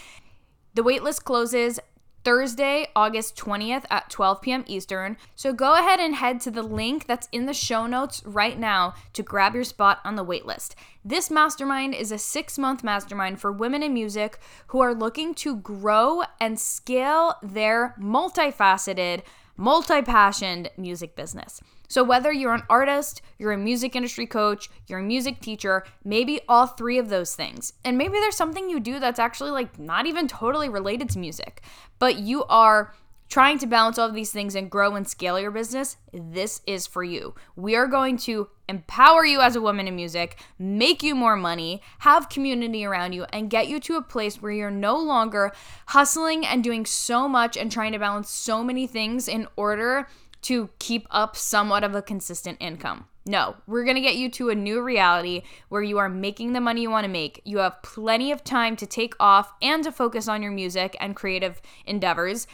the 0.73 0.83
waitlist 0.83 1.23
closes 1.23 1.79
Thursday, 2.23 2.87
August 2.95 3.35
20th 3.35 3.85
at 3.89 4.09
12 4.09 4.41
p.m. 4.41 4.63
Eastern. 4.67 5.17
So 5.35 5.53
go 5.53 5.75
ahead 5.75 5.99
and 5.99 6.15
head 6.15 6.39
to 6.41 6.51
the 6.51 6.63
link 6.63 7.07
that's 7.07 7.27
in 7.31 7.45
the 7.45 7.53
show 7.53 7.87
notes 7.87 8.21
right 8.25 8.59
now 8.59 8.93
to 9.13 9.23
grab 9.23 9.55
your 9.55 9.63
spot 9.63 9.99
on 10.03 10.15
the 10.15 10.25
waitlist. 10.25 10.75
This 11.03 11.31
mastermind 11.31 11.95
is 11.95 12.11
a 12.11 12.17
six 12.17 12.57
month 12.57 12.83
mastermind 12.83 13.39
for 13.39 13.51
women 13.51 13.83
in 13.83 13.93
music 13.93 14.39
who 14.67 14.79
are 14.81 14.93
looking 14.93 15.33
to 15.35 15.55
grow 15.55 16.23
and 16.39 16.59
scale 16.59 17.35
their 17.41 17.95
multifaceted, 17.99 19.23
multi 19.57 20.01
passioned 20.01 20.69
music 20.77 21.15
business. 21.15 21.61
So, 21.91 22.05
whether 22.05 22.31
you're 22.31 22.53
an 22.53 22.63
artist, 22.69 23.21
you're 23.37 23.51
a 23.51 23.57
music 23.57 23.97
industry 23.97 24.25
coach, 24.25 24.69
you're 24.87 24.99
a 24.99 25.03
music 25.03 25.41
teacher, 25.41 25.83
maybe 26.05 26.39
all 26.47 26.65
three 26.65 26.97
of 26.97 27.09
those 27.09 27.35
things. 27.35 27.73
And 27.83 27.97
maybe 27.97 28.13
there's 28.13 28.37
something 28.37 28.69
you 28.69 28.79
do 28.79 28.97
that's 28.97 29.19
actually 29.19 29.51
like 29.51 29.77
not 29.77 30.05
even 30.05 30.29
totally 30.29 30.69
related 30.69 31.09
to 31.09 31.19
music, 31.19 31.61
but 31.99 32.15
you 32.15 32.45
are 32.45 32.93
trying 33.27 33.59
to 33.59 33.67
balance 33.67 33.97
all 33.97 34.07
of 34.07 34.15
these 34.15 34.31
things 34.31 34.55
and 34.55 34.71
grow 34.71 34.95
and 34.95 35.05
scale 35.05 35.37
your 35.37 35.51
business, 35.51 35.97
this 36.13 36.61
is 36.65 36.87
for 36.87 37.03
you. 37.03 37.35
We 37.57 37.75
are 37.75 37.87
going 37.87 38.15
to 38.19 38.47
empower 38.69 39.25
you 39.25 39.41
as 39.41 39.57
a 39.57 39.61
woman 39.61 39.85
in 39.85 39.95
music, 39.95 40.39
make 40.57 41.03
you 41.03 41.13
more 41.13 41.35
money, 41.35 41.81
have 41.99 42.29
community 42.29 42.85
around 42.85 43.11
you, 43.11 43.25
and 43.33 43.49
get 43.49 43.67
you 43.67 43.81
to 43.81 43.97
a 43.97 44.01
place 44.01 44.41
where 44.41 44.53
you're 44.53 44.71
no 44.71 44.97
longer 44.97 45.51
hustling 45.87 46.45
and 46.45 46.63
doing 46.63 46.85
so 46.85 47.27
much 47.27 47.57
and 47.57 47.69
trying 47.69 47.91
to 47.91 47.99
balance 47.99 48.29
so 48.29 48.63
many 48.63 48.87
things 48.87 49.27
in 49.27 49.45
order 49.57 50.07
to 50.43 50.69
keep 50.79 51.07
up 51.11 51.35
somewhat 51.35 51.83
of 51.83 51.95
a 51.95 52.01
consistent 52.01 52.57
income. 52.59 53.05
No, 53.25 53.55
we're 53.67 53.85
gonna 53.85 54.01
get 54.01 54.15
you 54.15 54.29
to 54.31 54.49
a 54.49 54.55
new 54.55 54.81
reality 54.81 55.43
where 55.69 55.83
you 55.83 55.99
are 55.99 56.09
making 56.09 56.53
the 56.53 56.61
money 56.61 56.81
you 56.81 56.89
wanna 56.89 57.07
make. 57.07 57.41
You 57.45 57.59
have 57.59 57.83
plenty 57.83 58.31
of 58.31 58.43
time 58.43 58.75
to 58.77 58.87
take 58.87 59.13
off 59.19 59.53
and 59.61 59.83
to 59.83 59.91
focus 59.91 60.27
on 60.27 60.41
your 60.41 60.51
music 60.51 60.97
and 60.99 61.15
creative 61.15 61.61
endeavors, 61.85 62.47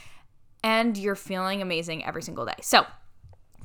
and 0.63 0.97
you're 0.97 1.15
feeling 1.15 1.62
amazing 1.62 2.04
every 2.04 2.21
single 2.21 2.45
day. 2.45 2.56
So, 2.62 2.86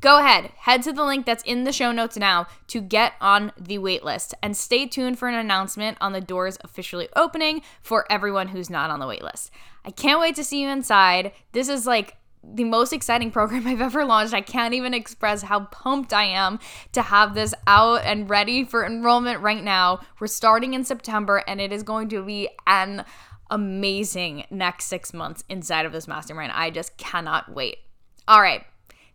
go 0.00 0.18
ahead, 0.18 0.52
head 0.58 0.82
to 0.82 0.92
the 0.92 1.04
link 1.04 1.26
that's 1.26 1.42
in 1.44 1.64
the 1.64 1.72
show 1.72 1.90
notes 1.90 2.16
now 2.16 2.46
to 2.68 2.80
get 2.80 3.14
on 3.20 3.52
the 3.58 3.78
waitlist 3.78 4.34
and 4.40 4.56
stay 4.56 4.86
tuned 4.86 5.18
for 5.18 5.28
an 5.28 5.34
announcement 5.34 5.96
on 6.00 6.12
the 6.12 6.20
doors 6.20 6.58
officially 6.62 7.08
opening 7.16 7.62
for 7.80 8.04
everyone 8.10 8.48
who's 8.48 8.70
not 8.70 8.90
on 8.90 9.00
the 9.00 9.06
waitlist. 9.06 9.50
I 9.84 9.90
can't 9.90 10.20
wait 10.20 10.36
to 10.36 10.44
see 10.44 10.60
you 10.62 10.68
inside. 10.68 11.32
This 11.50 11.68
is 11.68 11.86
like 11.86 12.16
the 12.44 12.64
most 12.64 12.92
exciting 12.92 13.30
program 13.30 13.66
I've 13.66 13.80
ever 13.80 14.04
launched. 14.04 14.34
I 14.34 14.40
can't 14.40 14.74
even 14.74 14.94
express 14.94 15.42
how 15.42 15.60
pumped 15.66 16.12
I 16.12 16.24
am 16.24 16.58
to 16.92 17.02
have 17.02 17.34
this 17.34 17.54
out 17.66 18.02
and 18.04 18.28
ready 18.28 18.64
for 18.64 18.84
enrollment 18.84 19.40
right 19.40 19.62
now. 19.62 20.00
We're 20.20 20.26
starting 20.26 20.74
in 20.74 20.84
September 20.84 21.42
and 21.46 21.60
it 21.60 21.72
is 21.72 21.82
going 21.82 22.08
to 22.10 22.24
be 22.24 22.48
an 22.66 23.04
amazing 23.50 24.44
next 24.50 24.86
six 24.86 25.12
months 25.12 25.44
inside 25.48 25.86
of 25.86 25.92
this 25.92 26.08
mastermind. 26.08 26.52
I 26.52 26.70
just 26.70 26.96
cannot 26.96 27.54
wait. 27.54 27.76
All 28.26 28.40
right. 28.40 28.64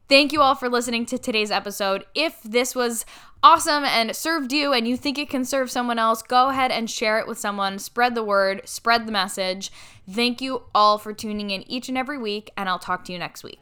Thank 0.10 0.32
you 0.32 0.42
all 0.42 0.56
for 0.56 0.70
listening 0.70 1.06
to 1.08 1.18
today's 1.18 1.52
episode. 1.52 2.06
If 2.16 2.42
this 2.42 2.74
was 2.74 3.06
awesome 3.44 3.84
and 3.84 4.16
served 4.16 4.54
you 4.54 4.72
and 4.72 4.88
you 4.88 4.96
think 4.96 5.18
it 5.18 5.30
can 5.30 5.44
serve 5.44 5.70
someone 5.70 6.00
else, 6.00 6.22
go 6.22 6.48
ahead 6.48 6.72
and 6.72 6.90
share 6.90 7.20
it 7.20 7.28
with 7.28 7.38
someone. 7.38 7.78
Spread 7.78 8.16
the 8.16 8.24
word, 8.24 8.62
spread 8.64 9.06
the 9.06 9.12
message. 9.12 9.70
Thank 10.10 10.40
you 10.40 10.64
all 10.74 10.98
for 10.98 11.12
tuning 11.12 11.50
in 11.52 11.70
each 11.70 11.90
and 11.90 11.98
every 11.98 12.18
week, 12.18 12.52
and 12.56 12.70
I'll 12.70 12.80
talk 12.80 13.04
to 13.06 13.12
you 13.12 13.20
next 13.20 13.44
week. 13.44 13.62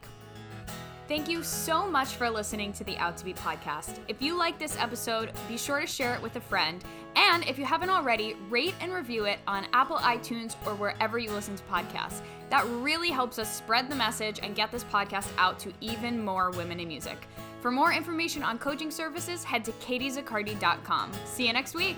Thank 1.08 1.28
you 1.28 1.42
so 1.42 1.88
much 1.88 2.14
for 2.14 2.30
listening 2.30 2.72
to 2.74 2.84
the 2.84 2.96
Out 2.98 3.16
to 3.16 3.24
Be 3.24 3.32
podcast. 3.34 3.98
If 4.06 4.22
you 4.22 4.36
like 4.36 4.56
this 4.56 4.76
episode, 4.78 5.32
be 5.48 5.56
sure 5.56 5.80
to 5.80 5.86
share 5.86 6.14
it 6.14 6.22
with 6.22 6.36
a 6.36 6.40
friend. 6.40 6.84
And 7.16 7.44
if 7.48 7.58
you 7.58 7.64
haven't 7.64 7.90
already, 7.90 8.36
rate 8.50 8.74
and 8.80 8.92
review 8.92 9.24
it 9.24 9.38
on 9.48 9.66
Apple 9.72 9.96
iTunes 9.96 10.54
or 10.64 10.74
wherever 10.74 11.18
you 11.18 11.32
listen 11.32 11.56
to 11.56 11.62
podcasts. 11.64 12.22
That 12.50 12.66
really 12.66 13.10
helps 13.10 13.38
us 13.38 13.54
spread 13.54 13.90
the 13.90 13.96
message 13.96 14.40
and 14.42 14.54
get 14.54 14.70
this 14.70 14.84
podcast 14.84 15.28
out 15.38 15.58
to 15.60 15.72
even 15.80 16.24
more 16.24 16.50
women 16.50 16.80
in 16.80 16.88
music. 16.88 17.26
For 17.60 17.70
more 17.70 17.92
information 17.92 18.42
on 18.42 18.58
coaching 18.58 18.90
services, 18.90 19.42
head 19.42 19.64
to 19.64 19.72
katiezaccardi.com. 19.72 21.12
See 21.24 21.46
you 21.46 21.52
next 21.52 21.74
week. 21.74 21.96